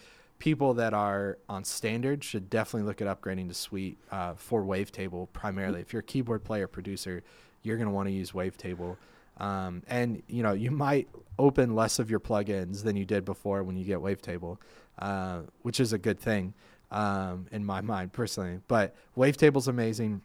people 0.46 0.76
that 0.76 0.94
are 0.94 1.40
on 1.50 1.64
standard 1.64 2.24
should 2.24 2.52
definitely 2.52 2.86
look 2.86 3.02
at 3.02 3.08
upgrading 3.08 3.48
to 3.48 3.54
Suite 3.56 3.98
uh, 4.12 4.36
for 4.36 4.62
Wavetable 4.62 5.28
primarily. 5.34 5.82
If 5.82 5.92
you're 5.92 6.02
a 6.02 6.04
keyboard 6.04 6.44
player 6.44 6.68
producer, 6.68 7.24
you're 7.64 7.78
going 7.78 7.88
to 7.88 7.92
want 7.94 8.10
to 8.10 8.14
use 8.14 8.32
Wavetable. 8.32 8.96
Um, 9.40 9.82
and 9.88 10.22
you 10.28 10.44
know 10.44 10.54
you 10.54 10.70
might 10.70 11.10
open 11.40 11.74
less 11.74 11.98
of 11.98 12.12
your 12.12 12.20
plugins 12.20 12.84
than 12.84 12.96
you 12.96 13.06
did 13.06 13.26
before 13.26 13.64
when 13.64 13.76
you 13.76 13.84
get 13.84 13.98
Wavetable, 13.98 14.60
uh, 15.00 15.40
which 15.64 15.80
is 15.80 15.94
a 15.94 15.98
good 15.98 16.20
thing 16.20 16.54
um, 16.92 17.48
in 17.52 17.66
my 17.66 17.82
mind 17.82 18.14
personally. 18.14 18.60
But 18.68 18.96
Wavetable's 19.18 19.68
amazing. 19.68 20.22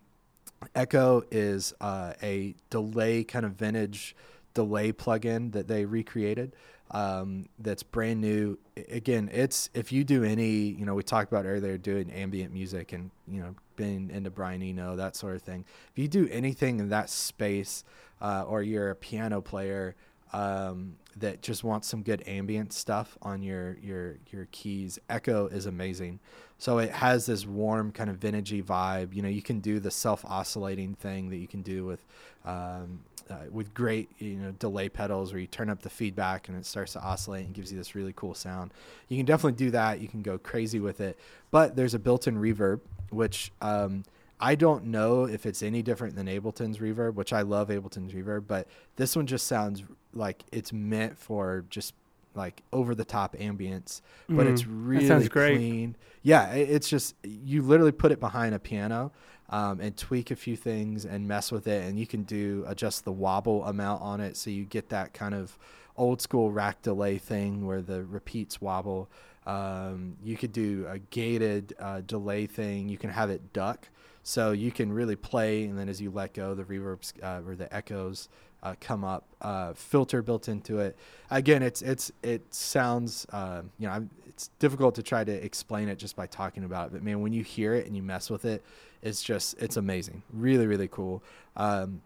Echo 0.74 1.22
is 1.30 1.72
uh, 1.80 2.12
a 2.22 2.54
delay 2.68 3.24
kind 3.24 3.46
of 3.46 3.52
vintage 3.52 4.14
delay 4.52 4.92
plugin 4.92 5.52
that 5.52 5.66
they 5.66 5.86
recreated 5.86 6.52
um, 6.90 7.46
that's 7.58 7.82
brand 7.82 8.20
new. 8.20 8.58
Again, 8.90 9.30
it's 9.32 9.70
if 9.74 9.92
you 9.92 10.04
do 10.04 10.24
any, 10.24 10.50
you 10.50 10.84
know, 10.84 10.94
we 10.94 11.02
talked 11.02 11.30
about 11.30 11.46
earlier 11.46 11.78
doing 11.78 12.10
ambient 12.10 12.52
music 12.52 12.92
and 12.92 13.10
you 13.28 13.40
know 13.40 13.54
being 13.76 14.10
into 14.10 14.30
Brian 14.30 14.62
Eno 14.62 14.96
that 14.96 15.16
sort 15.16 15.36
of 15.36 15.42
thing. 15.42 15.64
If 15.92 15.98
you 15.98 16.08
do 16.08 16.28
anything 16.30 16.80
in 16.80 16.88
that 16.88 17.08
space, 17.10 17.84
uh, 18.20 18.44
or 18.46 18.62
you're 18.62 18.90
a 18.90 18.96
piano 18.96 19.40
player 19.40 19.94
um, 20.32 20.96
that 21.16 21.42
just 21.42 21.64
wants 21.64 21.88
some 21.88 22.02
good 22.02 22.22
ambient 22.26 22.72
stuff 22.72 23.18
on 23.22 23.42
your 23.42 23.76
your 23.82 24.18
your 24.30 24.46
keys, 24.52 24.98
Echo 25.08 25.46
is 25.46 25.66
amazing. 25.66 26.20
So 26.58 26.78
it 26.78 26.90
has 26.90 27.26
this 27.26 27.46
warm 27.46 27.90
kind 27.90 28.10
of 28.10 28.20
vintagey 28.20 28.62
vibe. 28.62 29.14
You 29.14 29.22
know, 29.22 29.28
you 29.28 29.42
can 29.42 29.60
do 29.60 29.80
the 29.80 29.90
self 29.90 30.24
oscillating 30.24 30.94
thing 30.94 31.30
that 31.30 31.38
you 31.38 31.48
can 31.48 31.62
do 31.62 31.84
with 31.84 32.04
um, 32.44 33.00
uh, 33.28 33.36
with 33.50 33.72
great 33.74 34.08
you 34.18 34.36
know 34.36 34.52
delay 34.52 34.88
pedals 34.88 35.32
where 35.32 35.40
you 35.40 35.46
turn 35.46 35.70
up 35.70 35.82
the 35.82 35.90
feedback 35.90 36.48
and 36.48 36.56
it 36.56 36.66
starts 36.66 36.92
to 36.92 37.00
oscillate 37.00 37.46
and 37.46 37.54
gives 37.54 37.72
you 37.72 37.78
this 37.78 37.94
really 37.94 38.12
cool 38.14 38.34
sound. 38.34 38.72
You 39.08 39.16
can 39.16 39.26
definitely 39.26 39.58
do 39.58 39.70
that. 39.72 40.00
You 40.00 40.08
can 40.08 40.22
go 40.22 40.38
crazy 40.38 40.80
with 40.80 41.00
it, 41.00 41.18
but 41.50 41.76
there's 41.76 41.94
a 41.94 41.98
built-in 41.98 42.36
reverb 42.36 42.80
which 43.10 43.52
um, 43.60 44.04
I 44.40 44.54
don't 44.54 44.86
know 44.86 45.24
if 45.26 45.44
it's 45.46 45.62
any 45.62 45.82
different 45.82 46.16
than 46.16 46.26
Ableton's 46.26 46.78
reverb, 46.78 47.14
which 47.14 47.32
I 47.32 47.42
love 47.42 47.68
Ableton's 47.68 48.12
reverb, 48.12 48.44
but 48.46 48.66
this 48.96 49.14
one 49.14 49.26
just 49.26 49.46
sounds 49.46 49.82
like 50.14 50.44
it's 50.50 50.72
meant 50.72 51.18
for 51.18 51.64
just 51.68 51.94
like 52.34 52.62
over 52.72 52.94
the 52.94 53.04
top 53.04 53.36
ambience, 53.36 54.00
but 54.34 54.46
Mm, 54.46 54.50
it's 54.52 54.66
really 54.66 55.06
sounds 55.06 55.28
great. 55.28 55.56
clean. 55.56 55.96
Yeah, 56.22 56.52
it's 56.52 56.88
just 56.88 57.14
you 57.24 57.62
literally 57.62 57.92
put 57.92 58.12
it 58.12 58.20
behind 58.20 58.54
a 58.54 58.58
piano 58.58 59.12
um, 59.50 59.80
and 59.80 59.96
tweak 59.96 60.30
a 60.30 60.36
few 60.36 60.56
things 60.56 61.04
and 61.04 61.26
mess 61.26 61.50
with 61.52 61.66
it, 61.66 61.84
and 61.84 61.98
you 61.98 62.06
can 62.06 62.22
do 62.22 62.64
adjust 62.66 63.04
the 63.04 63.12
wobble 63.12 63.64
amount 63.64 64.00
on 64.02 64.20
it, 64.20 64.36
so 64.36 64.48
you 64.50 64.64
get 64.64 64.88
that 64.90 65.12
kind 65.12 65.34
of 65.34 65.58
old 65.96 66.22
school 66.22 66.50
rack 66.50 66.80
delay 66.82 67.18
thing 67.18 67.66
where 67.66 67.82
the 67.82 68.04
repeats 68.04 68.60
wobble. 68.60 69.10
Um, 69.46 70.16
you 70.22 70.36
could 70.36 70.52
do 70.52 70.86
a 70.88 70.98
gated 70.98 71.74
uh, 71.80 72.02
delay 72.02 72.46
thing. 72.46 72.88
You 72.88 72.98
can 72.98 73.10
have 73.10 73.30
it 73.30 73.52
duck, 73.52 73.88
so 74.22 74.52
you 74.52 74.70
can 74.70 74.92
really 74.92 75.16
play, 75.16 75.64
and 75.64 75.78
then 75.78 75.88
as 75.88 76.00
you 76.00 76.10
let 76.10 76.34
go, 76.34 76.54
the 76.54 76.64
reverbs 76.64 77.12
uh, 77.22 77.46
or 77.46 77.54
the 77.54 77.72
echoes 77.74 78.28
uh, 78.62 78.74
come 78.80 79.04
up. 79.04 79.24
Uh, 79.40 79.72
filter 79.72 80.22
built 80.22 80.48
into 80.48 80.78
it. 80.78 80.96
Again, 81.30 81.62
it's 81.62 81.82
it's 81.82 82.12
it 82.22 82.54
sounds 82.54 83.26
uh, 83.32 83.62
you 83.78 83.86
know 83.86 83.94
I'm, 83.94 84.10
it's 84.28 84.48
difficult 84.58 84.94
to 84.96 85.02
try 85.02 85.24
to 85.24 85.32
explain 85.32 85.88
it 85.88 85.96
just 85.96 86.16
by 86.16 86.26
talking 86.26 86.64
about 86.64 86.88
it, 86.88 86.92
but 86.92 87.02
man, 87.02 87.20
when 87.20 87.32
you 87.32 87.42
hear 87.42 87.74
it 87.74 87.86
and 87.86 87.96
you 87.96 88.02
mess 88.02 88.30
with 88.30 88.44
it, 88.44 88.62
it's 89.02 89.22
just 89.22 89.56
it's 89.58 89.76
amazing. 89.76 90.22
Really, 90.32 90.66
really 90.66 90.88
cool. 90.88 91.22
Um, 91.56 92.02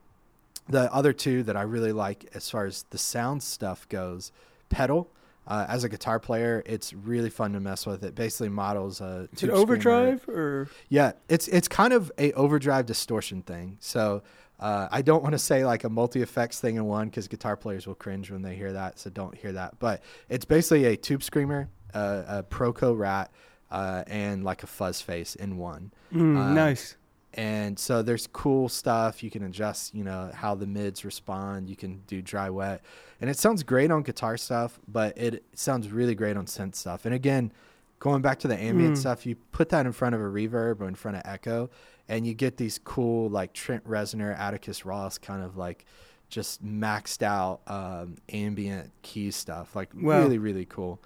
the 0.69 0.93
other 0.93 1.13
two 1.13 1.43
that 1.43 1.57
I 1.57 1.63
really 1.63 1.93
like 1.93 2.31
as 2.35 2.49
far 2.49 2.65
as 2.65 2.85
the 2.91 2.99
sound 2.99 3.43
stuff 3.43 3.89
goes, 3.89 4.33
pedal. 4.69 5.09
Uh, 5.47 5.67
as 5.69 5.85
a 5.85 5.89
guitar 5.89 6.19
player, 6.19 6.63
it's 6.65 6.95
really 6.95 7.29
fun 7.31 7.53
to 7.53 7.61
mess 7.61 7.85
with. 7.87 8.03
It 8.03 8.15
basically 8.15 8.49
models 8.49 9.01
a 9.01 9.05
Is 9.05 9.13
it 9.25 9.29
tube 9.29 9.51
screamer. 9.51 9.57
overdrive 9.63 10.29
or 10.29 10.69
Yeah, 10.89 11.13
it's 11.29 11.49
it's 11.49 11.69
kind 11.69 11.93
of 11.93 12.11
a 12.19 12.33
overdrive 12.33 12.87
distortion 12.87 13.43
thing. 13.43 13.77
So 13.81 14.23
uh, 14.59 14.89
I 14.91 15.03
don't 15.03 15.23
want 15.23 15.33
to 15.35 15.39
say 15.39 15.67
like 15.67 15.85
a 15.85 15.91
multi 15.91 16.23
effects 16.23 16.61
thing 16.61 16.77
in 16.77 16.87
one 16.87 17.09
because 17.09 17.29
guitar 17.29 17.57
players 17.57 17.87
will 17.87 17.95
cringe 17.97 18.31
when 18.31 18.41
they 18.43 18.55
hear 18.57 18.73
that. 18.73 18.99
So 18.99 19.11
don't 19.11 19.35
hear 19.35 19.53
that. 19.53 19.79
But 19.79 20.03
it's 20.31 20.47
basically 20.47 20.87
a 20.87 20.97
tube 20.97 21.23
screamer, 21.23 21.69
uh, 21.93 22.23
a 22.27 22.43
Proco 22.43 22.97
Rat, 22.97 23.31
uh, 23.71 24.05
and 24.07 24.45
like 24.45 24.63
a 24.63 24.67
fuzz 24.67 25.03
face 25.03 25.35
in 25.35 25.59
one. 25.59 25.93
Mm, 26.13 26.55
nice? 26.55 26.97
And 27.35 27.79
so 27.79 28.01
there's 28.03 28.27
cool 28.29 28.69
stuff. 28.69 29.23
You 29.23 29.31
can 29.31 29.43
adjust, 29.43 29.95
you 29.95 30.05
know, 30.05 30.31
how 30.33 30.55
the 30.55 30.67
mids 30.67 31.05
respond. 31.05 31.69
You 31.69 31.77
can 31.77 32.01
do 32.07 32.23
dry 32.23 32.49
wet. 32.49 32.83
And 33.21 33.29
it 33.29 33.37
sounds 33.39 33.63
great 33.63 33.91
on 33.91 34.03
guitar 34.03 34.37
stuff, 34.37 34.79
but 34.87 35.19
it 35.19 35.45
sounds 35.55 35.91
really 35.91 36.15
great 36.15 36.37
on 36.37 36.47
synth 36.47 36.77
stuff. 36.77 37.05
And 37.07 37.15
again, 37.15 37.53
going 37.99 38.23
back 38.23 38.39
to 38.41 38.49
the 38.49 38.57
ambient 38.61 38.95
Mm. 38.95 38.99
stuff, 38.99 39.27
you 39.27 39.35
put 39.53 39.69
that 39.71 39.85
in 39.87 39.93
front 39.93 40.15
of 40.15 40.21
a 40.21 40.25
reverb 40.25 40.81
or 40.81 40.87
in 40.89 40.95
front 40.95 41.17
of 41.17 41.23
echo, 41.25 41.71
and 42.09 42.27
you 42.27 42.35
get 42.35 42.57
these 42.57 42.79
cool, 42.85 43.29
like 43.31 43.53
Trent 43.53 43.85
Reznor, 43.89 44.39
Atticus 44.39 44.85
Ross 44.85 45.19
kind 45.19 45.43
of 45.43 45.57
like 45.57 45.87
just 46.29 46.65
maxed 46.65 47.23
out 47.23 47.61
um, 47.67 48.17
ambient 48.33 48.91
key 49.03 49.31
stuff. 49.31 49.75
Like 49.75 49.91
Wow. 49.95 50.21
really, 50.21 50.39
really 50.39 50.67
cool. 50.67 51.01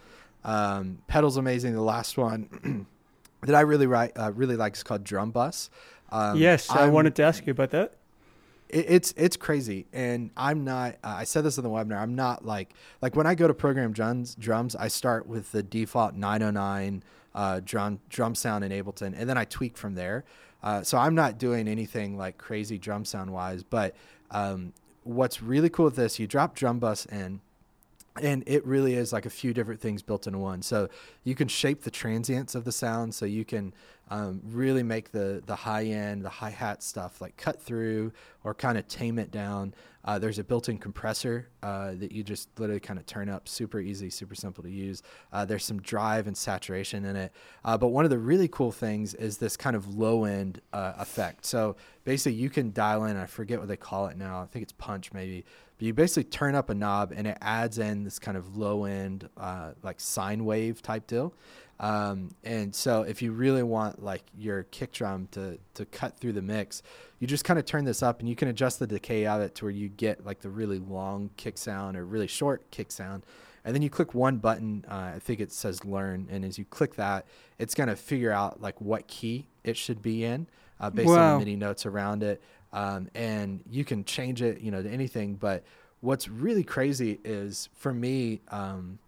Um, 0.44 0.98
pedals 1.06 1.36
amazing. 1.36 1.74
The 1.74 1.82
last 1.82 2.16
one 2.18 2.86
that 3.42 3.54
I 3.54 3.60
really, 3.60 3.86
ri- 3.86 4.12
uh, 4.16 4.32
really 4.34 4.56
like 4.56 4.74
is 4.76 4.82
called 4.82 5.04
Drum 5.04 5.30
Bus. 5.30 5.70
Um, 6.10 6.36
yes, 6.38 6.70
I 6.70 6.84
I'm- 6.84 6.92
wanted 6.92 7.14
to 7.16 7.22
ask 7.22 7.46
you 7.46 7.50
about 7.50 7.70
that. 7.70 7.94
it, 8.68 8.84
it's 8.88 9.14
it's 9.16 9.36
crazy 9.36 9.86
and 9.94 10.30
i'm 10.36 10.62
not 10.62 10.96
uh, 11.02 11.14
i 11.18 11.24
said 11.24 11.42
this 11.42 11.56
in 11.56 11.64
the 11.64 11.70
webinar 11.70 11.96
i'm 11.98 12.14
not 12.14 12.44
like 12.44 12.74
like 13.00 13.16
when 13.16 13.26
i 13.26 13.34
go 13.34 13.48
to 13.48 13.54
program 13.54 13.92
drums 13.94 14.34
drums 14.34 14.76
i 14.76 14.88
start 14.88 15.26
with 15.26 15.52
the 15.52 15.62
default 15.62 16.14
909 16.14 17.02
uh, 17.34 17.60
drum 17.64 17.98
drum 18.10 18.34
sound 18.34 18.62
in 18.64 18.70
ableton 18.72 19.14
and 19.18 19.26
then 19.28 19.38
i 19.38 19.44
tweak 19.46 19.76
from 19.78 19.94
there 19.94 20.22
uh, 20.62 20.82
so 20.82 20.98
i'm 20.98 21.14
not 21.14 21.38
doing 21.38 21.66
anything 21.66 22.18
like 22.18 22.36
crazy 22.36 22.76
drum 22.76 23.04
sound 23.06 23.32
wise 23.32 23.62
but 23.62 23.94
um, 24.32 24.74
what's 25.04 25.40
really 25.42 25.70
cool 25.70 25.86
with 25.86 25.96
this 25.96 26.18
you 26.18 26.26
drop 26.26 26.54
drum 26.54 26.78
bus 26.78 27.06
in 27.06 27.40
and 28.22 28.42
it 28.46 28.64
really 28.66 28.94
is 28.94 29.12
like 29.12 29.26
a 29.26 29.30
few 29.30 29.52
different 29.52 29.80
things 29.80 30.02
built 30.02 30.26
into 30.26 30.38
one. 30.38 30.62
So 30.62 30.88
you 31.24 31.34
can 31.34 31.48
shape 31.48 31.82
the 31.82 31.90
transients 31.90 32.54
of 32.54 32.64
the 32.64 32.72
sound, 32.72 33.14
so 33.14 33.24
you 33.26 33.44
can 33.44 33.74
um, 34.10 34.40
really 34.44 34.82
make 34.82 35.12
the 35.12 35.42
the 35.46 35.56
high 35.56 35.84
end, 35.84 36.24
the 36.24 36.30
hi 36.30 36.50
hat 36.50 36.82
stuff 36.82 37.20
like 37.20 37.36
cut 37.36 37.60
through 37.60 38.12
or 38.44 38.54
kind 38.54 38.78
of 38.78 38.86
tame 38.88 39.18
it 39.18 39.30
down. 39.30 39.74
Uh, 40.04 40.18
there's 40.18 40.38
a 40.38 40.44
built-in 40.44 40.78
compressor 40.78 41.48
uh, 41.62 41.92
that 41.92 42.12
you 42.12 42.22
just 42.22 42.48
literally 42.58 42.80
kind 42.80 42.98
of 42.98 43.04
turn 43.04 43.28
up, 43.28 43.46
super 43.46 43.78
easy, 43.78 44.08
super 44.08 44.34
simple 44.34 44.62
to 44.62 44.70
use. 44.70 45.02
Uh, 45.32 45.44
there's 45.44 45.64
some 45.64 45.82
drive 45.82 46.26
and 46.26 46.34
saturation 46.34 47.04
in 47.04 47.14
it, 47.14 47.32
uh, 47.64 47.76
but 47.76 47.88
one 47.88 48.04
of 48.04 48.10
the 48.10 48.16
really 48.16 48.48
cool 48.48 48.72
things 48.72 49.12
is 49.14 49.36
this 49.36 49.54
kind 49.54 49.76
of 49.76 49.98
low 49.98 50.24
end 50.24 50.62
uh, 50.72 50.94
effect. 50.98 51.44
So 51.44 51.76
basically, 52.04 52.38
you 52.38 52.48
can 52.48 52.72
dial 52.72 53.04
in. 53.04 53.18
I 53.18 53.26
forget 53.26 53.58
what 53.58 53.68
they 53.68 53.76
call 53.76 54.06
it 54.06 54.16
now. 54.16 54.40
I 54.40 54.46
think 54.46 54.62
it's 54.62 54.72
punch 54.72 55.12
maybe 55.12 55.44
but 55.78 55.86
you 55.86 55.94
basically 55.94 56.24
turn 56.24 56.54
up 56.54 56.70
a 56.70 56.74
knob 56.74 57.12
and 57.14 57.26
it 57.26 57.38
adds 57.40 57.78
in 57.78 58.04
this 58.04 58.18
kind 58.18 58.36
of 58.36 58.56
low 58.56 58.84
end 58.84 59.28
uh, 59.36 59.72
like 59.82 60.00
sine 60.00 60.44
wave 60.44 60.82
type 60.82 61.06
deal. 61.06 61.32
Um, 61.80 62.32
and 62.42 62.74
so 62.74 63.02
if 63.02 63.22
you 63.22 63.30
really 63.30 63.62
want 63.62 64.02
like 64.02 64.24
your 64.36 64.64
kick 64.64 64.92
drum 64.92 65.28
to, 65.30 65.58
to 65.74 65.86
cut 65.86 66.18
through 66.18 66.32
the 66.32 66.42
mix 66.42 66.82
you 67.18 67.26
just 67.26 67.44
kind 67.44 67.58
of 67.58 67.64
turn 67.64 67.84
this 67.84 68.02
up 68.02 68.20
and 68.20 68.28
you 68.28 68.36
can 68.36 68.48
adjust 68.48 68.78
the 68.78 68.86
decay 68.86 69.26
of 69.26 69.40
it 69.40 69.54
to 69.56 69.64
where 69.64 69.72
you 69.72 69.88
get 69.88 70.24
like 70.24 70.40
the 70.40 70.50
really 70.50 70.78
long 70.78 71.30
kick 71.36 71.58
sound 71.58 71.96
or 71.96 72.04
really 72.04 72.26
short 72.26 72.70
kick 72.70 72.92
sound. 72.92 73.24
And 73.64 73.74
then 73.74 73.82
you 73.82 73.90
click 73.90 74.14
one 74.14 74.38
button 74.38 74.84
uh, 74.88 75.12
i 75.14 75.18
think 75.18 75.40
it 75.40 75.52
says 75.52 75.84
learn. 75.84 76.28
And 76.30 76.44
as 76.44 76.58
you 76.58 76.64
click 76.64 76.94
that 76.94 77.26
it's 77.58 77.74
going 77.74 77.88
to 77.88 77.96
figure 77.96 78.32
out 78.32 78.60
like 78.60 78.80
what 78.80 79.08
key 79.08 79.48
it 79.64 79.76
should 79.76 80.00
be 80.00 80.24
in 80.24 80.48
uh, 80.80 80.90
based 80.90 81.08
on 81.10 81.38
the 81.40 81.44
MIDI 81.44 81.56
notes 81.56 81.86
around 81.86 82.22
it 82.22 82.40
um, 82.72 83.08
and 83.14 83.62
you 83.70 83.84
can 83.84 84.04
change 84.04 84.42
it 84.42 84.60
you 84.60 84.70
know 84.70 84.82
to 84.82 84.88
anything. 84.88 85.34
But 85.34 85.64
what's 86.00 86.28
really 86.28 86.64
crazy 86.64 87.18
is 87.24 87.68
for 87.74 87.92
me 87.92 88.40
um, 88.48 88.98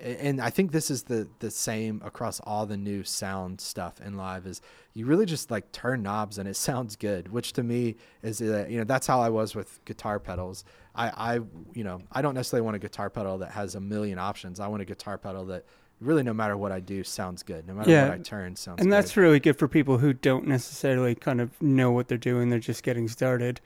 and 0.00 0.40
I 0.40 0.50
think 0.50 0.70
this 0.70 0.90
is 0.90 1.04
the 1.04 1.28
the 1.40 1.50
same 1.50 2.00
across 2.04 2.40
all 2.40 2.66
the 2.66 2.76
new 2.76 3.02
sound 3.02 3.60
stuff 3.60 4.00
in 4.00 4.16
live 4.16 4.46
is 4.46 4.60
you 4.94 5.06
really 5.06 5.26
just 5.26 5.50
like 5.50 5.72
turn 5.72 6.02
knobs 6.02 6.38
and 6.38 6.48
it 6.48 6.56
sounds 6.68 6.96
good 6.96 7.32
which 7.32 7.52
to 7.54 7.62
me 7.62 7.96
is 8.22 8.40
uh, 8.40 8.66
you 8.68 8.78
know 8.78 8.84
that's 8.84 9.06
how 9.06 9.20
I 9.20 9.30
was 9.30 9.54
with 9.54 9.84
guitar 9.84 10.18
pedals. 10.18 10.64
I 10.94 11.08
I 11.08 11.34
you 11.74 11.84
know 11.84 12.00
I 12.12 12.22
don't 12.22 12.34
necessarily 12.34 12.64
want 12.64 12.76
a 12.76 12.80
guitar 12.80 13.10
pedal 13.10 13.38
that 13.38 13.52
has 13.52 13.74
a 13.74 13.80
million 13.80 14.18
options. 14.18 14.60
I 14.60 14.68
want 14.68 14.82
a 14.82 14.86
guitar 14.86 15.18
pedal 15.18 15.46
that 15.46 15.64
really 16.00 16.22
no 16.22 16.32
matter 16.32 16.56
what 16.56 16.70
I 16.72 16.80
do 16.80 17.02
sounds 17.04 17.42
good 17.42 17.66
no 17.66 17.74
matter 17.74 17.90
Yeah. 17.90 18.08
what 18.08 18.18
I 18.18 18.22
turn 18.22 18.54
sounds 18.56 18.80
And 18.80 18.88
good. 18.88 18.92
that's 18.96 19.16
really 19.16 19.40
good 19.40 19.58
for 19.58 19.66
people 19.68 19.98
who 19.98 20.12
don't 20.12 20.46
necessarily 20.46 21.14
kind 21.14 21.40
of 21.40 21.60
know 21.60 21.90
what 21.90 22.08
they're 22.08 22.18
doing. 22.18 22.48
They're 22.50 22.58
just 22.58 22.82
getting 22.82 23.08
started. 23.08 23.60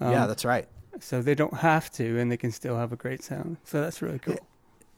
yeah, 0.00 0.22
Um, 0.22 0.28
that's 0.28 0.44
right. 0.44 0.68
so 1.00 1.22
they 1.22 1.34
don't 1.34 1.54
have 1.58 1.90
to, 1.92 2.18
and 2.18 2.30
they 2.32 2.36
can 2.36 2.50
still 2.50 2.76
have 2.76 2.92
a 2.92 2.96
great 2.96 3.22
sound. 3.22 3.56
So 3.64 3.80
that's 3.80 4.02
really 4.02 4.18
cool. 4.18 4.38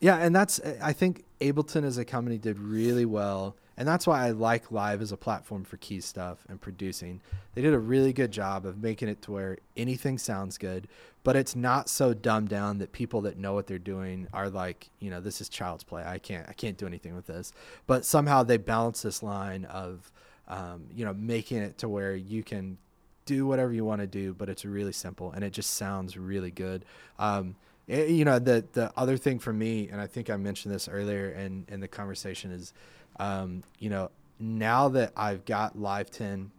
Yeah, 0.01 0.17
and 0.17 0.35
that's 0.35 0.59
I 0.83 0.93
think 0.95 1.25
Ableton 1.43 1.85
as 1.85 1.99
a 1.99 2.05
company 2.07 2.39
did 2.39 2.59
really 2.59 3.05
well, 3.05 3.55
and 3.81 3.89
that's 3.89 4.07
why 4.07 4.27
I 4.27 4.33
like 4.33 4.71
Live 4.71 5.01
as 5.01 5.11
a 5.11 5.17
platform 5.17 5.65
for 5.65 5.79
key 5.79 6.03
stuff 6.03 6.45
and 6.51 6.61
producing. 6.61 7.23
They 7.55 7.63
did 7.63 7.73
a 7.73 7.79
really 7.79 8.13
good 8.13 8.31
job 8.31 8.67
of 8.67 8.83
making 8.83 9.09
it 9.09 9.23
to 9.23 9.33
where 9.33 9.57
anything 9.75 10.19
sounds 10.19 10.59
good, 10.59 10.87
but 11.25 11.35
it's 11.35 11.57
not 11.57 11.89
so 11.89 12.13
dumbed 12.13 12.51
down 12.51 12.77
that 12.77 12.93
people 12.93 13.23
that 13.23 13.39
know 13.39 13.55
what 13.55 13.67
they're 13.67 13.79
doing 13.79 14.29
are 14.35 14.51
like, 14.51 14.91
you 14.99 15.09
know, 15.09 15.23
this 15.23 15.41
is 15.41 15.49
child's 15.49 15.83
play. 15.83 16.05
I 16.05 16.19
can't 16.19 16.47
I 16.47 16.53
can't 16.53 16.77
do 16.77 16.87
anything 16.87 17.15
with 17.15 17.27
this. 17.27 17.53
But 17.87 18.05
somehow 18.05 18.43
they 18.43 18.59
balance 18.59 19.01
this 19.01 19.23
line 19.23 19.65
of, 19.65 20.13
um, 20.47 20.85
you 20.95 21.07
know, 21.07 21.15
making 21.15 21.63
it 21.63 21.79
to 21.79 21.89
where 21.89 22.15
you 22.15 22.43
can 22.43 22.77
do 23.25 23.47
whatever 23.47 23.73
you 23.73 23.87
want 23.87 24.03
to 24.03 24.07
do, 24.07 24.35
but 24.35 24.51
it's 24.51 24.67
really 24.67 24.93
simple 24.93 25.33
and 25.33 25.43
it 25.43 25.55
just 25.55 25.73
sounds 25.73 26.19
really 26.19 26.51
good. 26.51 26.85
Um, 27.19 27.57
eh, 27.89 28.05
you 28.05 28.27
know, 28.27 28.39
the 28.39 28.63
the 28.73 28.93
other 28.95 29.17
thing 29.17 29.39
for 29.39 29.55
me, 29.55 29.89
and 29.89 30.03
I 30.03 30.07
think 30.07 30.29
I 30.29 30.37
mentioned 30.37 30.75
this 30.75 30.87
earlier 30.87 31.31
in 31.31 31.65
in 31.69 31.81
the 31.81 31.89
conversation 31.89 32.51
is, 32.51 32.75
um, 33.21 33.63
you 33.79 33.91
know, 33.91 34.11
now 34.39 34.89
that 34.89 35.13
I've 35.17 35.45
got 35.45 35.79
Live 35.79 36.11
10 36.11 36.51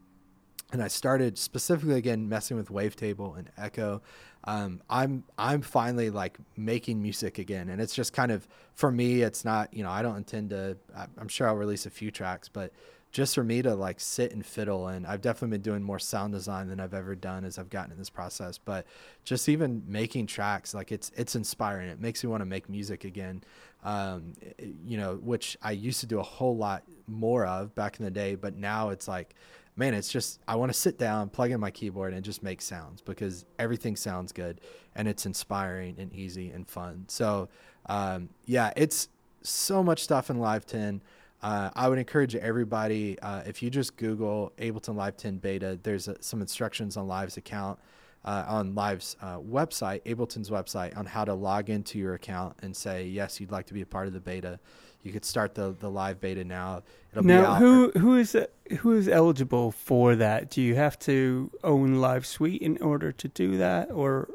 and 0.72 0.82
I 0.82 0.88
started 0.88 1.38
specifically 1.38 1.96
again 1.96 2.30
messing 2.30 2.56
with 2.56 2.70
Wavetable 2.70 3.38
and 3.38 3.50
Echo. 3.58 4.01
Um, 4.46 4.82
I'm 4.89 5.24
I'm 5.38 5.62
finally 5.62 6.10
like 6.10 6.38
making 6.56 7.01
music 7.01 7.39
again, 7.39 7.70
and 7.70 7.82
it's 7.82 7.94
just 7.94 8.13
kind 8.13 8.32
of 8.32 8.48
for 8.74 8.91
me. 8.91 9.22
It's 9.22 9.44
not 9.44 9.74
you 9.74 9.84
know 9.84 9.91
I 9.91 10.01
don't 10.01 10.15
intend 10.18 10.51
to. 10.51 10.77
I'm 10.96 11.27
sure 11.27 11.48
I'll 11.48 11.58
release 11.58 11.86
a 11.86 11.89
few 11.89 12.10
tracks, 12.10 12.48
but 12.48 12.72
just 13.12 13.36
for 13.36 13.44
me 13.44 13.62
to 13.62 13.75
like 13.75 14.00
sit 14.00 14.32
and 14.32 14.46
fiddle, 14.46 14.88
and 14.88 15.06
I've 15.06 15.22
definitely 15.22 15.58
been 15.58 15.62
doing 15.62 15.84
more 15.84 16.00
sound 16.00 16.34
design 16.34 16.68
than 16.68 16.80
I've 16.80 16.94
ever 16.94 17.15
done 17.15 17.44
as 17.46 17.58
I've 17.58 17.70
gotten 17.70 17.91
in 17.91 17.98
this 17.98 18.10
process. 18.10 18.58
But 18.58 18.86
just 19.24 19.50
even 19.50 19.84
making 19.88 20.27
tracks, 20.27 20.74
like 20.74 20.91
it's 20.91 21.12
it's 21.15 21.36
inspiring. 21.36 21.89
It 21.89 22.00
makes 22.00 22.24
me 22.24 22.30
want 22.30 22.41
to 22.41 22.46
make 22.46 22.70
music 22.70 23.03
again. 23.03 23.44
Um, 23.84 24.34
you 24.86 24.98
know, 24.98 25.15
which 25.15 25.58
I 25.62 25.72
used 25.72 26.01
to 26.01 26.06
do 26.06 26.20
a 26.20 26.24
whole 26.24 26.56
lot 26.56 26.84
more 27.08 27.46
of 27.46 27.74
back 27.75 28.00
in 28.00 28.06
the 28.06 28.12
day, 28.12 28.36
but 28.36 28.56
now 28.56 28.89
it's 28.89 29.08
like 29.08 29.36
man, 29.75 29.94
it's 29.94 30.10
just 30.10 30.39
I 30.48 30.56
want 30.56 30.72
to 30.72 30.77
sit 30.77 30.98
down, 30.98 31.30
plug 31.30 31.51
in 31.51 31.60
my 31.60 31.72
keyboard, 31.72 32.13
and 32.13 32.24
just 32.24 32.44
make 32.44 32.62
sounds 32.62 33.01
because 33.01 33.46
everything 33.58 33.96
sounds 33.96 34.32
good 34.32 34.62
and 34.96 35.08
it's 35.08 35.25
inspiring 35.25 35.96
and 35.98 36.13
easy 36.13 36.51
and 36.51 36.68
fun. 36.68 37.06
So, 37.08 37.50
um, 37.88 38.30
yeah, 38.46 38.74
it's 38.75 39.08
so 39.41 39.84
much 39.84 40.03
stuff 40.03 40.30
in 40.30 40.39
Live 40.39 40.65
10. 40.65 41.01
Uh, 41.41 41.71
I 41.75 41.88
would 41.88 41.98
encourage 41.98 42.36
everybody 42.36 43.19
uh, 43.19 43.41
if 43.45 43.63
you 43.63 43.69
just 43.69 43.98
Google 43.98 44.53
Ableton 44.57 44.95
Live 44.95 45.17
10 45.17 45.38
beta. 45.38 45.79
There's 45.81 46.07
uh 46.07 46.15
some 46.19 46.41
instructions 46.41 46.98
on 46.98 47.07
Live's 47.07 47.38
account. 47.38 47.79
Uh, 48.24 48.45
on 48.48 48.75
Live's 48.75 49.15
uh, 49.19 49.39
website, 49.39 50.03
Ableton's 50.03 50.51
website, 50.51 50.95
on 50.95 51.07
how 51.07 51.25
to 51.25 51.33
log 51.33 51.71
into 51.71 51.98
your 51.98 52.13
account 52.13 52.55
and 52.62 52.77
say 52.77 53.07
yes, 53.07 53.39
you'd 53.39 53.51
like 53.51 53.65
to 53.65 53.74
be 53.74 53.81
a 53.81 53.86
part 53.86 54.05
of 54.05 54.13
the 54.13 54.19
beta. 54.19 54.60
You 55.01 55.12
could 55.12 55.25
start 55.25 55.55
the 55.55 55.75
the 55.79 55.89
live 55.89 56.21
beta 56.21 56.43
now. 56.43 56.83
It'll 57.12 57.24
Now, 57.24 57.55
who 57.55 57.89
who 57.98 58.17
is 58.17 58.38
who 58.81 58.93
is 58.93 59.07
eligible 59.07 59.71
for 59.71 60.15
that? 60.15 60.51
Do 60.51 60.62
you 60.62 60.75
have 60.75 61.00
to 61.00 61.50
own 61.63 61.95
Live 61.95 62.27
Suite 62.27 62.62
in 62.62 62.77
order 62.79 63.12
to 63.12 63.27
do 63.27 63.57
that, 63.57 63.89
or 63.89 64.29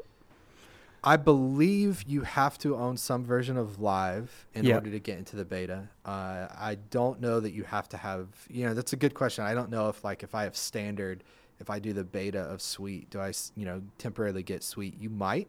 I 1.07 1.15
believe 1.15 2.03
you 2.05 2.21
have 2.21 2.57
to 2.59 2.75
own 2.75 2.97
some 2.97 3.23
version 3.23 3.55
of 3.57 3.79
Live 3.79 4.45
in 4.53 4.65
Yeah. 4.65 4.75
order 4.75 4.91
to 4.91 4.99
get 4.99 5.17
into 5.17 5.37
the 5.37 5.45
beta. 5.45 5.87
Uh, 6.03 6.47
I 6.53 6.75
don't 6.89 7.21
know 7.21 7.39
that 7.39 7.51
you 7.51 7.63
have 7.63 7.87
to 7.89 7.97
have. 7.97 8.27
You 8.49 8.65
know, 8.65 8.73
that's 8.73 8.91
a 8.91 8.97
good 8.97 9.13
question. 9.13 9.45
I 9.45 9.53
don't 9.53 9.69
know 9.69 9.87
if 9.87 10.03
like 10.03 10.21
if 10.21 10.35
I 10.35 10.43
have 10.43 10.57
standard, 10.57 11.23
if 11.59 11.69
I 11.69 11.79
do 11.79 11.93
the 11.93 12.03
beta 12.03 12.41
of 12.41 12.61
Suite, 12.61 13.09
do 13.09 13.21
I 13.21 13.31
you 13.55 13.63
know 13.63 13.81
temporarily 13.97 14.43
get 14.43 14.63
Suite? 14.63 14.95
You 14.99 15.09
might. 15.09 15.47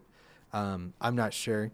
Um, 0.53 0.93
I'm 1.01 1.15
not 1.15 1.33
sure, 1.33 1.71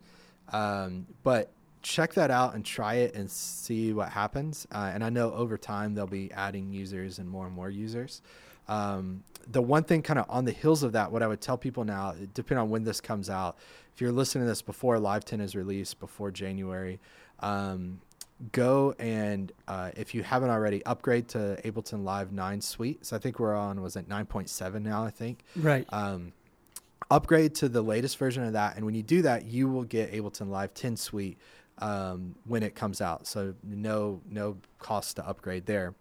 um, 0.52 1.06
but 1.22 1.52
check 1.84 2.16
that 2.16 2.32
out 2.32 2.56
and 2.56 2.66
try 2.66 2.96
it 2.96 3.14
and 3.14 3.30
see 3.30 3.94
what 3.94 4.10
happens. 4.10 4.66
Uh, 4.72 4.90
and 4.94 5.04
I 5.04 5.10
know 5.12 5.32
over 5.32 5.60
time 5.60 5.94
they'll 5.94 6.08
be 6.08 6.32
adding 6.32 6.72
users 6.72 7.20
and 7.20 7.30
more 7.30 7.46
and 7.46 7.56
more 7.56 7.70
users. 7.70 8.24
Um, 8.68 9.24
the 9.48 9.62
one 9.62 9.84
thing 9.84 10.02
kind 10.02 10.20
of 10.20 10.26
on 10.30 10.46
the 10.46 10.52
heels 10.52 10.84
of 10.84 10.94
that, 10.94 11.12
what 11.12 11.22
I 11.22 11.28
would 11.28 11.42
tell 11.42 11.58
people 11.58 11.84
now, 11.84 12.16
depending 12.34 12.64
on 12.64 12.70
when 12.70 12.84
this 12.84 13.00
comes 13.00 13.30
out, 13.30 13.58
if 13.94 14.02
you're 14.02 14.12
listening 14.12 14.46
to 14.46 14.50
this 14.50 14.62
before 14.62 15.00
Live 15.00 15.24
10 15.24 15.40
is 15.40 15.56
released, 15.56 16.00
before 16.00 16.32
January, 16.32 17.00
um, 17.40 18.02
go 18.52 18.94
and 19.00 19.52
uh, 19.68 19.92
if 19.96 20.14
you 20.14 20.24
haven't 20.24 20.50
already, 20.50 20.84
upgrade 20.86 21.28
to 21.30 21.60
Ableton 21.64 22.04
Live 22.04 22.32
9 22.32 22.62
Suite. 22.62 23.06
So 23.06 23.16
I 23.16 23.20
think 23.20 23.40
we're 23.40 23.56
on, 23.56 23.82
was 23.82 23.96
it 23.96 24.10
9.7 24.10 24.82
now, 24.82 25.04
I 25.04 25.12
think 25.12 25.44
right? 25.56 25.86
um, 25.90 26.34
upgrade 27.12 27.56
to 27.56 27.70
the 27.70 27.82
latest 27.82 28.18
version 28.18 28.44
of 28.44 28.54
that. 28.54 28.76
And 28.76 28.86
when 28.86 28.96
you 28.96 29.04
do 29.04 29.22
that, 29.22 29.46
you 29.46 29.70
will 29.70 29.84
get 29.84 30.12
Ableton 30.12 30.50
Live 30.50 30.74
10 30.74 30.98
Suite 30.98 31.38
um, 31.80 32.36
when 32.46 32.64
it 32.64 32.76
comes 32.76 33.02
out. 33.02 33.28
So 33.28 33.54
no 33.64 34.22
no 34.30 34.58
cost 34.80 35.18
to 35.18 35.28
upgrade 35.28 35.66
there. 35.66 35.94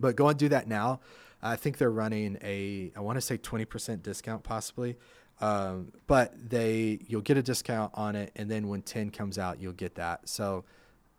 But 0.00 0.16
go 0.16 0.28
and 0.28 0.38
do 0.38 0.48
that 0.48 0.66
now. 0.66 1.00
I 1.44 1.56
think 1.56 1.78
they're 1.78 1.90
running 1.90 2.38
a 2.42 2.90
I 2.96 3.00
want 3.00 3.16
to 3.16 3.20
say 3.20 3.38
20% 3.38 4.02
discount 4.02 4.42
possibly. 4.42 4.96
Um, 5.40 5.92
but 6.06 6.32
they 6.48 7.00
you'll 7.06 7.20
get 7.20 7.36
a 7.36 7.42
discount 7.42 7.92
on 7.94 8.16
it 8.16 8.32
and 8.36 8.50
then 8.50 8.68
when 8.68 8.82
10 8.82 9.10
comes 9.10 9.38
out 9.38 9.60
you'll 9.60 9.72
get 9.72 9.96
that. 9.96 10.28
So 10.28 10.64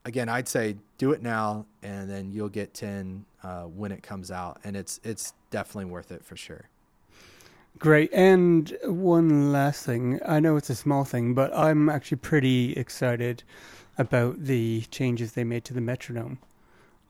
again, 0.03 0.27
I'd 0.29 0.47
say 0.47 0.77
do 0.97 1.11
it 1.11 1.21
now 1.21 1.65
and 1.83 2.09
then 2.09 2.31
you'll 2.31 2.49
get 2.49 2.73
10 2.73 3.25
uh, 3.43 3.63
when 3.63 3.91
it 3.91 4.03
comes 4.03 4.31
out 4.31 4.59
and 4.63 4.75
it's 4.75 4.99
it's 5.03 5.33
definitely 5.51 5.91
worth 5.91 6.11
it 6.11 6.25
for 6.25 6.35
sure. 6.35 6.69
Great. 7.77 8.11
And 8.13 8.75
one 8.85 9.51
last 9.51 9.85
thing. 9.85 10.21
I 10.25 10.39
know 10.39 10.55
it's 10.55 10.69
a 10.69 10.75
small 10.75 11.03
thing, 11.03 11.33
but 11.33 11.53
I'm 11.53 11.89
actually 11.89 12.17
pretty 12.17 12.71
excited 12.73 13.43
about 13.97 14.45
the 14.45 14.81
changes 14.91 15.33
they 15.33 15.43
made 15.43 15.65
to 15.65 15.73
the 15.73 15.81
metronome. 15.81 16.39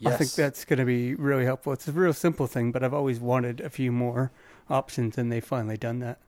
I 0.05 0.17
think 0.17 0.31
that's 0.33 0.65
going 0.65 0.79
to 0.79 0.85
be 0.85 1.15
really 1.15 1.45
helpful. 1.45 1.73
It's 1.73 1.87
a 1.87 1.91
real 1.91 2.13
simple 2.13 2.47
thing, 2.47 2.71
but 2.71 2.83
I've 2.83 2.93
always 2.93 3.19
wanted 3.19 3.61
a 3.61 3.69
few 3.69 3.91
more 3.91 4.31
options, 4.69 5.17
and 5.17 5.31
they've 5.31 5.43
finally 5.43 5.77
done 5.77 5.99
that. 5.99 6.19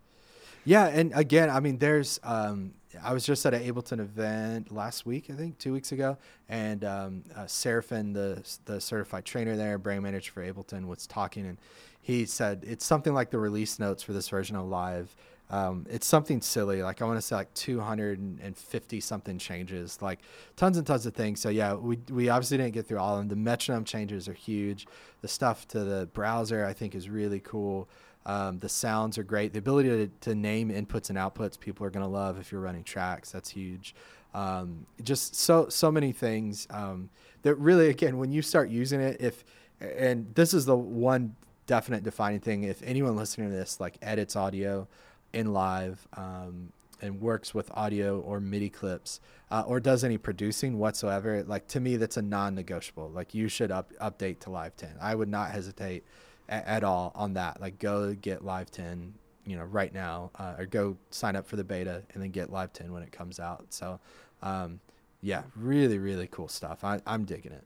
Yeah, 0.65 0.87
and 0.87 1.11
again, 1.15 1.49
I 1.49 1.59
mean, 1.59 1.77
there's. 1.77 2.19
Um, 2.23 2.73
I 3.03 3.13
was 3.13 3.25
just 3.25 3.45
at 3.45 3.53
an 3.53 3.61
Ableton 3.61 3.99
event 3.99 4.71
last 4.71 5.05
week, 5.05 5.29
I 5.29 5.33
think, 5.33 5.59
two 5.59 5.71
weeks 5.71 5.91
ago, 5.91 6.17
and 6.49 6.83
um, 6.83 7.23
uh, 7.35 7.43
Seraphin, 7.43 8.13
the 8.13 8.43
the 8.65 8.81
certified 8.81 9.25
trainer 9.25 9.55
there, 9.55 9.77
brand 9.77 10.03
manager 10.03 10.31
for 10.31 10.41
Ableton, 10.41 10.87
was 10.87 11.07
talking, 11.07 11.45
and 11.45 11.57
he 12.01 12.25
said 12.25 12.63
it's 12.67 12.85
something 12.85 13.13
like 13.13 13.29
the 13.31 13.37
release 13.37 13.79
notes 13.79 14.03
for 14.03 14.13
this 14.13 14.29
version 14.29 14.55
of 14.55 14.65
Live. 14.65 15.15
Um, 15.49 15.85
it's 15.89 16.05
something 16.05 16.41
silly, 16.41 16.83
like 16.83 17.01
I 17.01 17.05
want 17.05 17.17
to 17.17 17.21
say 17.21 17.35
like 17.35 17.53
250 17.53 18.99
something 18.99 19.37
changes, 19.37 20.01
like 20.01 20.19
tons 20.57 20.77
and 20.77 20.85
tons 20.85 21.05
of 21.05 21.13
things. 21.13 21.39
So 21.39 21.47
yeah, 21.47 21.73
we 21.73 21.97
we 22.11 22.27
obviously 22.27 22.57
didn't 22.57 22.73
get 22.73 22.85
through 22.85 22.99
all 22.99 23.13
of 23.13 23.19
them. 23.19 23.29
The 23.29 23.37
metronome 23.37 23.85
changes 23.85 24.27
are 24.27 24.33
huge. 24.33 24.87
The 25.21 25.29
stuff 25.29 25.65
to 25.69 25.85
the 25.85 26.07
browser, 26.07 26.65
I 26.65 26.73
think, 26.73 26.95
is 26.95 27.09
really 27.09 27.39
cool. 27.39 27.87
Um, 28.25 28.59
the 28.59 28.67
sounds 28.67 29.17
are 29.17 29.23
great. 29.23 29.53
The 29.53 29.59
ability 29.59 29.87
to, 29.87 30.07
to 30.21 30.35
name 30.35 30.69
inputs 30.69 31.09
and 31.09 31.17
outputs, 31.17 31.57
people 31.57 31.85
are 31.85 31.89
going 31.89 32.03
to 32.03 32.11
love 32.11 32.37
if 32.37 32.51
you're 32.51 32.59
running 32.59 32.83
tracks. 32.83 33.31
That's 33.31 33.49
huge. 33.49 33.95
Um, 34.33 34.85
just 35.01 35.33
so 35.33 35.69
so 35.69 35.89
many 35.89 36.11
things 36.11 36.67
um, 36.71 37.09
that 37.43 37.55
really, 37.55 37.87
again, 37.87 38.17
when 38.17 38.33
you 38.33 38.41
start 38.41 38.69
using 38.69 38.99
it, 38.99 39.21
if 39.21 39.45
and 39.79 40.33
this 40.35 40.53
is 40.53 40.65
the 40.65 40.75
one 40.75 41.37
definite 41.67 42.03
defining 42.03 42.39
thing. 42.39 42.63
If 42.63 42.81
anyone 42.83 43.15
listening 43.15 43.49
to 43.49 43.55
this 43.55 43.79
like 43.79 43.97
edits 44.01 44.35
audio 44.35 44.87
in 45.33 45.53
live 45.53 46.07
um, 46.15 46.71
and 47.01 47.21
works 47.21 47.53
with 47.53 47.69
audio 47.75 48.19
or 48.19 48.39
MIDI 48.39 48.69
clips 48.69 49.19
uh, 49.51 49.63
or 49.65 49.79
does 49.79 50.03
any 50.03 50.17
producing 50.17 50.77
whatsoever, 50.77 51.43
like 51.43 51.67
to 51.67 51.79
me, 51.79 51.95
that's 51.97 52.17
a 52.17 52.21
non-negotiable. 52.21 53.09
Like 53.09 53.33
you 53.33 53.47
should 53.47 53.71
up, 53.71 53.91
update 54.01 54.39
to 54.41 54.49
Live 54.49 54.75
10. 54.75 54.95
I 54.99 55.15
would 55.15 55.29
not 55.29 55.51
hesitate 55.51 56.03
a- 56.49 56.67
at 56.67 56.83
all 56.83 57.11
on 57.15 57.33
that. 57.33 57.61
Like 57.61 57.79
go 57.79 58.13
get 58.13 58.43
Live 58.43 58.71
10, 58.71 59.13
you 59.45 59.55
know, 59.55 59.63
right 59.63 59.93
now, 59.93 60.31
uh, 60.35 60.55
or 60.57 60.65
go 60.65 60.97
sign 61.11 61.35
up 61.35 61.47
for 61.47 61.55
the 61.55 61.63
beta 61.63 62.03
and 62.13 62.21
then 62.21 62.31
get 62.31 62.51
Live 62.51 62.73
10 62.73 62.91
when 62.91 63.03
it 63.03 63.11
comes 63.11 63.39
out. 63.39 63.65
So, 63.69 63.99
um, 64.41 64.79
yeah, 65.21 65.43
really, 65.55 65.97
really 65.97 66.27
cool 66.29 66.47
stuff. 66.47 66.83
I, 66.83 66.99
I'm 67.05 67.25
digging 67.25 67.51
it. 67.51 67.63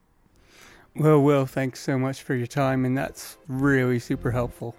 Well, 0.95 1.21
Will, 1.21 1.45
thanks 1.45 1.80
so 1.80 1.97
much 1.97 2.21
for 2.21 2.36
your 2.36 2.47
time, 2.47 2.84
and 2.84 2.97
that's 2.97 3.38
really 3.47 3.97
super 3.97 4.30
helpful. 4.30 4.76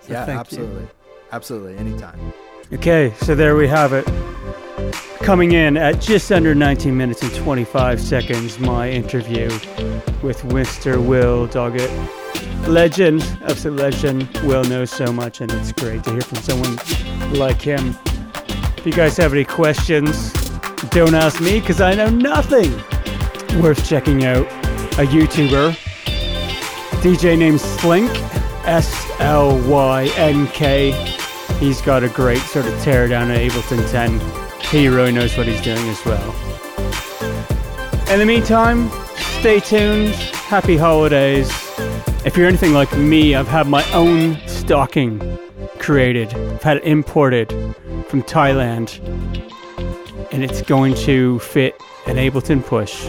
So 0.00 0.12
yeah, 0.12 0.24
thank 0.24 0.52
you. 0.52 0.88
Absolutely, 1.32 1.78
anytime. 1.78 2.32
Okay, 2.72 3.12
so 3.22 3.34
there 3.34 3.56
we 3.56 3.66
have 3.66 3.92
it. 3.94 4.06
Coming 5.20 5.52
in 5.52 5.76
at 5.76 6.00
just 6.00 6.30
under 6.30 6.54
19 6.54 6.94
minutes 6.94 7.22
and 7.22 7.34
25 7.34 8.00
seconds, 8.00 8.58
my 8.58 8.90
interview 8.90 9.46
with 10.22 10.42
Mr. 10.42 11.04
Will 11.04 11.48
Doggett. 11.48 11.90
Legend, 12.68 13.22
absolute 13.44 13.80
legend. 13.80 14.28
Will 14.44 14.64
knows 14.64 14.90
so 14.90 15.12
much, 15.12 15.40
and 15.40 15.50
it's 15.52 15.72
great 15.72 16.04
to 16.04 16.10
hear 16.12 16.20
from 16.20 16.38
someone 16.38 16.76
like 17.32 17.62
him. 17.62 17.96
If 18.76 18.84
you 18.84 18.92
guys 18.92 19.16
have 19.16 19.32
any 19.32 19.44
questions, 19.44 20.32
don't 20.90 21.14
ask 21.14 21.40
me 21.40 21.60
because 21.60 21.80
I 21.80 21.94
know 21.94 22.10
nothing. 22.10 22.70
Worth 23.62 23.88
checking 23.88 24.24
out. 24.24 24.46
A 24.98 25.06
YouTuber, 25.06 25.72
DJ 27.00 27.38
named 27.38 27.58
Slynk, 27.58 28.10
S 28.66 29.10
L 29.18 29.58
Y 29.68 30.10
N 30.16 30.46
K. 30.48 30.92
He's 31.62 31.80
got 31.80 32.02
a 32.02 32.08
great 32.08 32.40
sort 32.40 32.66
of 32.66 32.76
tear 32.82 33.06
down 33.06 33.30
at 33.30 33.38
Ableton 33.38 33.88
10. 33.88 34.20
He 34.72 34.88
really 34.88 35.12
knows 35.12 35.36
what 35.36 35.46
he's 35.46 35.60
doing 35.60 35.78
as 35.88 36.04
well. 36.04 36.34
In 38.10 38.18
the 38.18 38.26
meantime, 38.26 38.90
stay 39.38 39.60
tuned. 39.60 40.12
Happy 40.12 40.76
holidays. 40.76 41.48
If 42.24 42.36
you're 42.36 42.48
anything 42.48 42.72
like 42.72 42.92
me, 42.96 43.36
I've 43.36 43.46
had 43.46 43.68
my 43.68 43.88
own 43.92 44.38
stocking 44.48 45.38
created. 45.78 46.34
I've 46.34 46.64
had 46.64 46.78
it 46.78 46.82
imported 46.82 47.50
from 48.08 48.24
Thailand. 48.24 48.98
And 50.32 50.42
it's 50.42 50.62
going 50.62 50.94
to 51.06 51.38
fit 51.38 51.80
an 52.08 52.16
Ableton 52.16 52.66
push. 52.66 53.06